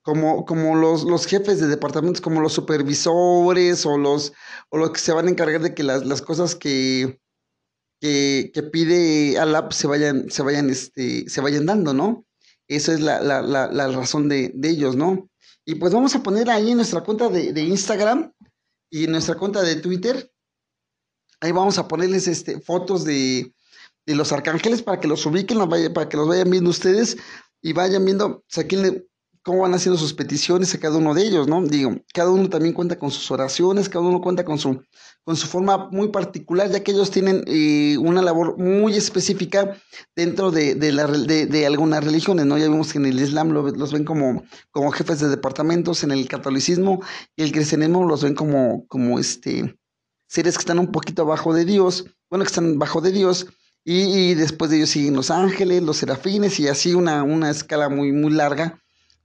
como, 0.02 0.46
como 0.46 0.76
los, 0.76 1.04
los 1.04 1.28
jefes 1.28 1.60
de 1.60 1.68
departamentos, 1.68 2.22
como 2.22 2.42
los 2.42 2.54
supervisores 2.54 3.86
o 3.86 4.00
los, 4.00 4.34
o 4.70 4.78
los 4.78 4.92
que 4.92 5.00
se 5.00 5.12
van 5.12 5.28
a 5.28 5.30
encargar 5.30 5.62
de 5.62 5.76
que 5.76 5.84
las, 5.84 6.08
las 6.08 6.24
cosas 6.24 6.56
que, 6.56 7.20
que, 8.00 8.52
que 8.54 8.64
pide 8.64 9.38
Alap 9.38 9.72
se 9.72 9.88
vayan, 9.88 10.30
se 10.30 10.42
vayan, 10.42 10.70
este, 10.70 11.30
se 11.30 11.42
vayan 11.42 11.66
dando, 11.66 11.94
¿no? 11.94 12.26
Esa 12.68 12.94
es 12.94 13.02
la, 13.02 13.22
la, 13.22 13.42
la, 13.42 13.68
la 13.72 13.88
razón 13.88 14.30
de, 14.30 14.52
de, 14.54 14.70
ellos, 14.70 14.96
¿no? 14.96 15.30
Y 15.66 15.76
pues 15.76 15.94
vamos 15.94 16.16
a 16.16 16.24
poner 16.24 16.50
ahí 16.50 16.72
en 16.72 16.78
nuestra 16.78 17.02
cuenta 17.02 17.30
de, 17.30 17.52
de, 17.52 17.62
Instagram 17.62 18.34
y 18.90 19.06
en 19.06 19.12
nuestra 19.12 19.36
cuenta 19.36 19.62
de 19.62 19.76
Twitter. 19.76 20.32
Ahí 21.42 21.52
vamos 21.52 21.78
a 21.78 21.88
ponerles 21.88 22.28
este, 22.28 22.60
fotos 22.60 23.06
de, 23.06 23.54
de 24.06 24.16
los 24.16 24.32
arcángeles 24.32 24.82
para 24.82 25.00
que 25.00 25.08
los 25.08 25.26
ubiquen, 25.26 25.58
para 25.94 26.10
que 26.10 26.18
los 26.18 26.28
vayan 26.28 26.50
viendo 26.50 26.70
ustedes 26.70 27.18
y 27.62 27.74
vayan 27.74 28.06
viendo 28.06 28.28
o 28.28 28.44
sea, 28.48 28.66
quién 28.66 29.06
cómo 29.44 29.62
van 29.62 29.74
haciendo 29.74 29.98
sus 29.98 30.14
peticiones 30.14 30.74
a 30.76 30.80
cada 30.80 30.98
uno 30.98 31.14
de 31.14 31.24
ellos, 31.24 31.48
¿no? 31.48 31.62
Digo, 31.66 31.96
cada 32.14 32.30
uno 32.30 32.50
también 32.50 32.74
cuenta 32.74 33.00
con 33.00 33.12
sus 33.12 33.32
oraciones, 33.32 33.90
cada 33.90 34.06
uno 34.06 34.22
cuenta 34.22 34.44
con 34.44 34.60
su, 34.60 34.82
con 35.24 35.36
su 35.38 35.48
forma 35.48 35.90
muy 35.92 36.10
particular, 36.10 36.70
ya 36.70 36.84
que 36.84 36.92
ellos 36.92 37.10
tienen 37.12 37.44
eh, 37.48 37.98
una 38.00 38.22
labor 38.22 38.58
muy 38.58 38.96
específica 38.96 39.78
dentro 40.16 40.52
de, 40.52 40.76
de, 40.76 40.92
la, 40.92 41.08
de, 41.08 41.66
algunas 41.66 42.04
religiones, 42.04 42.46
¿no? 42.46 42.58
Ya 42.58 42.68
vimos 42.68 42.92
que 42.92 43.00
en 43.00 43.06
el 43.06 43.20
Islam 43.20 43.50
los 43.52 43.94
ven 43.94 44.04
como, 44.04 44.44
como 44.72 44.92
jefes 44.92 45.20
de 45.20 45.30
departamentos, 45.30 46.04
en 46.04 46.12
el 46.12 46.28
catolicismo 46.28 47.02
y 47.36 47.44
el 47.44 47.52
cristianismo 47.52 48.06
los 48.06 48.24
ven 48.24 48.36
como, 48.36 48.86
como 48.88 49.20
este, 49.20 49.80
seres 50.28 50.58
que 50.58 50.62
están 50.62 50.80
un 50.80 50.92
poquito 50.92 51.22
abajo 51.22 51.54
de 51.54 51.66
Dios, 51.66 52.06
bueno, 52.30 52.44
que 52.44 52.50
están 52.50 52.78
bajo 52.78 53.02
de 53.02 53.12
Dios, 53.12 53.48
y, 53.86 54.02
y 54.02 54.36
después 54.36 54.70
de 54.70 54.78
ellos 54.78 54.90
siguen 54.90 55.16
los 55.16 55.32
ángeles, 55.32 55.82
los 55.82 55.98
serafines, 55.98 56.60
y 56.60 56.68
así 56.68 56.94
una, 56.94 57.24
una 57.24 57.50
escala 57.50 57.88
muy, 57.88 58.12
muy 58.12 58.32
larga 58.32 58.80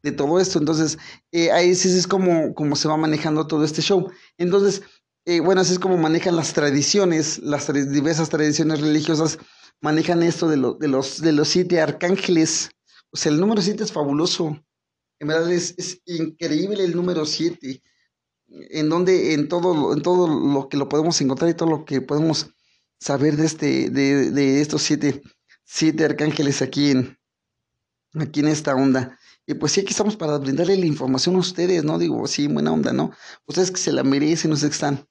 de 0.05 0.13
todo 0.13 0.39
esto. 0.39 0.59
Entonces, 0.59 0.99
eh, 1.33 1.51
ahí 1.51 1.75
sí 1.75 1.89
es 1.89 2.07
como, 2.07 2.55
como 2.55 2.77
se 2.77 2.87
va 2.87 2.97
manejando 2.97 3.47
todo 3.47 3.65
este 3.65 3.81
show. 3.81 4.11
Entonces, 4.37 4.83
eh, 5.25 5.41
bueno, 5.41 5.63
así 5.63 5.73
es 5.73 5.79
como 5.79 5.97
manejan 5.97 6.37
las 6.37 6.53
tradiciones, 6.53 7.39
las 7.39 7.73
diversas 7.91 8.29
tradiciones 8.29 8.83
religiosas, 8.83 9.39
manejan 9.81 10.23
esto 10.23 10.47
de, 10.47 10.57
de, 10.79 10.89
los, 10.89 11.23
de 11.23 11.33
los 11.33 11.49
siete 11.49 11.81
arcángeles. 11.81 12.71
O 13.11 13.17
sea, 13.17 13.33
el 13.33 13.41
número 13.41 13.63
siete 13.63 13.83
es 13.83 13.93
fabuloso. 13.93 14.63
En 15.19 15.29
verdad 15.29 15.51
es, 15.51 15.75
increíble 16.05 16.85
el 16.85 16.95
número 16.95 17.25
siete. 17.25 17.83
En 18.49 18.91
donde, 18.91 19.33
en 19.33 19.49
todo, 19.49 19.95
en 19.95 20.03
todo 20.03 20.29
lo 20.29 20.69
que 20.69 20.77
lo 20.77 20.91
podemos 20.91 21.19
encontrar 21.23 21.51
y 21.51 21.55
todo 21.55 21.71
lo 21.71 21.85
que 21.87 22.03
podemos 22.03 22.51
saber 23.01 23.37
de 23.37 23.47
este, 23.47 23.89
de, 23.89 24.31
de 24.31 24.61
estos 24.61 24.83
siete, 24.83 25.23
siete 25.65 26.05
arcángeles 26.05 26.61
aquí 26.61 26.93
aquí 28.21 28.41
en 28.41 28.49
esta 28.49 28.75
onda. 28.75 29.19
Y 29.47 29.55
pues 29.55 29.73
sí, 29.73 29.81
aquí 29.81 29.91
estamos 29.91 30.17
para 30.17 30.39
brindarle 30.39 30.77
la 30.77 30.87
información 30.87 31.37
a 31.37 31.39
ustedes, 31.39 31.85
¿no? 31.85 31.99
Digo, 31.99 32.27
sí, 32.27 32.49
buena 32.49 32.73
onda, 32.73 32.93
¿no? 32.93 33.11
Ustedes 33.47 33.71
que 33.71 33.79
se 33.79 33.93
la 33.93 34.03
merecen, 34.03 34.53
ustedes 34.53 34.71
que 34.71 34.75
están 34.75 35.07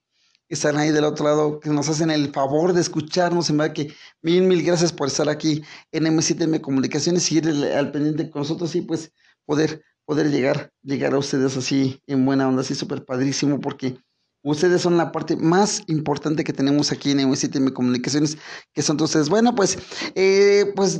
están 0.48 0.76
ahí 0.76 0.90
del 0.90 1.04
otro 1.04 1.26
lado, 1.26 1.60
que 1.60 1.70
nos 1.70 1.88
hacen 1.88 2.10
el 2.10 2.32
favor 2.32 2.72
de 2.72 2.80
escucharnos. 2.80 3.50
En 3.50 3.58
verdad 3.58 3.74
que 3.74 3.94
mil, 4.22 4.42
mil 4.42 4.62
gracias 4.62 4.92
por 4.92 5.08
estar 5.08 5.28
aquí 5.28 5.62
en 5.92 6.04
M7M 6.04 6.60
Comunicaciones, 6.60 7.24
seguir 7.24 7.48
al 7.48 7.90
pendiente 7.92 8.30
con 8.30 8.42
nosotros 8.42 8.74
y 8.74 8.82
pues 8.82 9.12
poder, 9.46 9.82
poder 10.04 10.30
llegar, 10.30 10.72
llegar 10.82 11.14
a 11.14 11.18
ustedes 11.18 11.56
así 11.56 12.00
en 12.06 12.24
buena 12.24 12.48
onda, 12.48 12.62
así 12.62 12.74
súper 12.74 13.04
padrísimo, 13.04 13.60
porque 13.60 13.98
ustedes 14.42 14.82
son 14.82 14.96
la 14.96 15.12
parte 15.12 15.36
más 15.36 15.82
importante 15.86 16.44
que 16.44 16.52
tenemos 16.52 16.92
aquí 16.92 17.10
en 17.10 17.20
M7M 17.20 17.72
Comunicaciones, 17.72 18.38
que 18.72 18.82
son 18.82 19.00
ustedes. 19.00 19.28
Bueno, 19.28 19.54
pues, 19.54 19.78
eh, 20.14 20.72
pues 20.76 20.98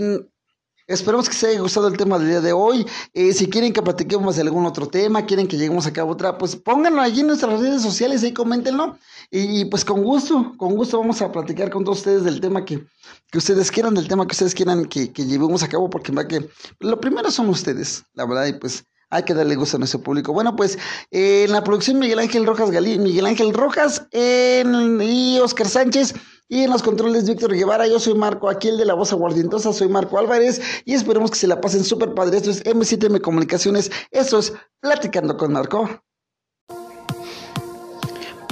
Esperamos 0.87 1.31
que 1.31 1.35
les 1.35 1.45
haya 1.45 1.61
gustado 1.61 1.89
el 1.89 1.97
tema 1.97 2.19
del 2.19 2.29
día 2.29 2.41
de 2.43 2.53
hoy. 2.53 2.87
Eh, 3.15 3.33
si 3.33 3.49
quieren 3.49 3.73
que 3.73 3.81
platiquemos 3.81 4.37
de 4.37 4.43
algún 4.43 4.67
otro 4.67 4.87
tema, 4.87 5.25
quieren 5.25 5.49
que 5.49 5.57
lleguemos 5.57 5.87
a 5.87 5.95
cabo 5.95 6.13
otra, 6.13 6.37
pues 6.37 6.57
pónganlo 6.57 7.01
allí 7.01 7.23
en 7.23 7.29
nuestras 7.29 7.59
redes 7.59 7.81
sociales, 7.81 8.23
ahí 8.23 8.35
coméntenlo. 8.35 8.99
Y, 9.31 9.65
pues 9.65 9.83
con 9.83 10.03
gusto, 10.03 10.53
con 10.59 10.75
gusto 10.75 10.99
vamos 10.99 11.23
a 11.23 11.33
platicar 11.33 11.71
con 11.71 11.85
todos 11.85 11.99
ustedes 11.99 12.25
del 12.25 12.39
tema 12.39 12.67
que, 12.67 12.85
ustedes 13.33 13.71
quieran, 13.71 13.95
del 13.95 14.09
tema 14.09 14.27
que 14.27 14.33
ustedes 14.33 14.55
quieran 14.55 14.85
que, 14.85 15.09
llevemos 15.09 15.63
a 15.63 15.69
cabo, 15.69 15.89
porque 15.89 16.13
va 16.13 16.29
que 16.29 16.51
lo 16.81 17.01
primero 17.01 17.31
son 17.31 17.49
ustedes, 17.49 18.05
la 18.13 18.27
verdad, 18.27 18.45
y 18.45 18.53
pues 18.53 18.85
hay 19.09 19.23
que 19.23 19.33
darle 19.33 19.57
gusto 19.57 19.79
a 19.79 19.81
nuestro 19.81 20.03
público. 20.03 20.35
Bueno, 20.35 20.55
pues 20.55 20.79
eh, 21.11 21.45
en 21.45 21.53
la 21.53 21.65
producción 21.65 21.99
Miguel 21.99 22.19
Ángel 22.19 22.45
Rojas 22.45 22.71
Galí, 22.71 22.99
Miguel 22.99 23.25
Ángel 23.25 23.55
Rojas 23.55 24.07
en, 24.11 25.01
y 25.01 25.39
Oscar 25.41 25.69
Sánchez. 25.69 26.15
Y 26.49 26.65
en 26.65 26.71
los 26.71 26.83
controles 26.83 27.27
Víctor 27.27 27.55
Guevara, 27.55 27.87
yo 27.87 27.99
soy 27.99 28.15
Marco, 28.15 28.51
aquí 28.51 28.69
el 28.69 28.77
de 28.77 28.85
la 28.85 28.95
voz 28.95 29.13
aguardientosa, 29.13 29.73
soy 29.73 29.89
Marco 29.89 30.19
Álvarez 30.19 30.61
y 30.85 30.95
esperemos 30.95 31.31
que 31.31 31.39
se 31.39 31.47
la 31.47 31.61
pasen 31.61 31.85
súper 31.85 32.15
padre. 32.15 32.37
Esto 32.37 32.51
es 32.51 32.63
M7M 32.65 33.21
Comunicaciones, 33.23 33.91
esto 34.11 34.39
es 34.39 34.53
Platicando 34.81 35.39
con 35.39 35.53
Marco. 35.53 36.04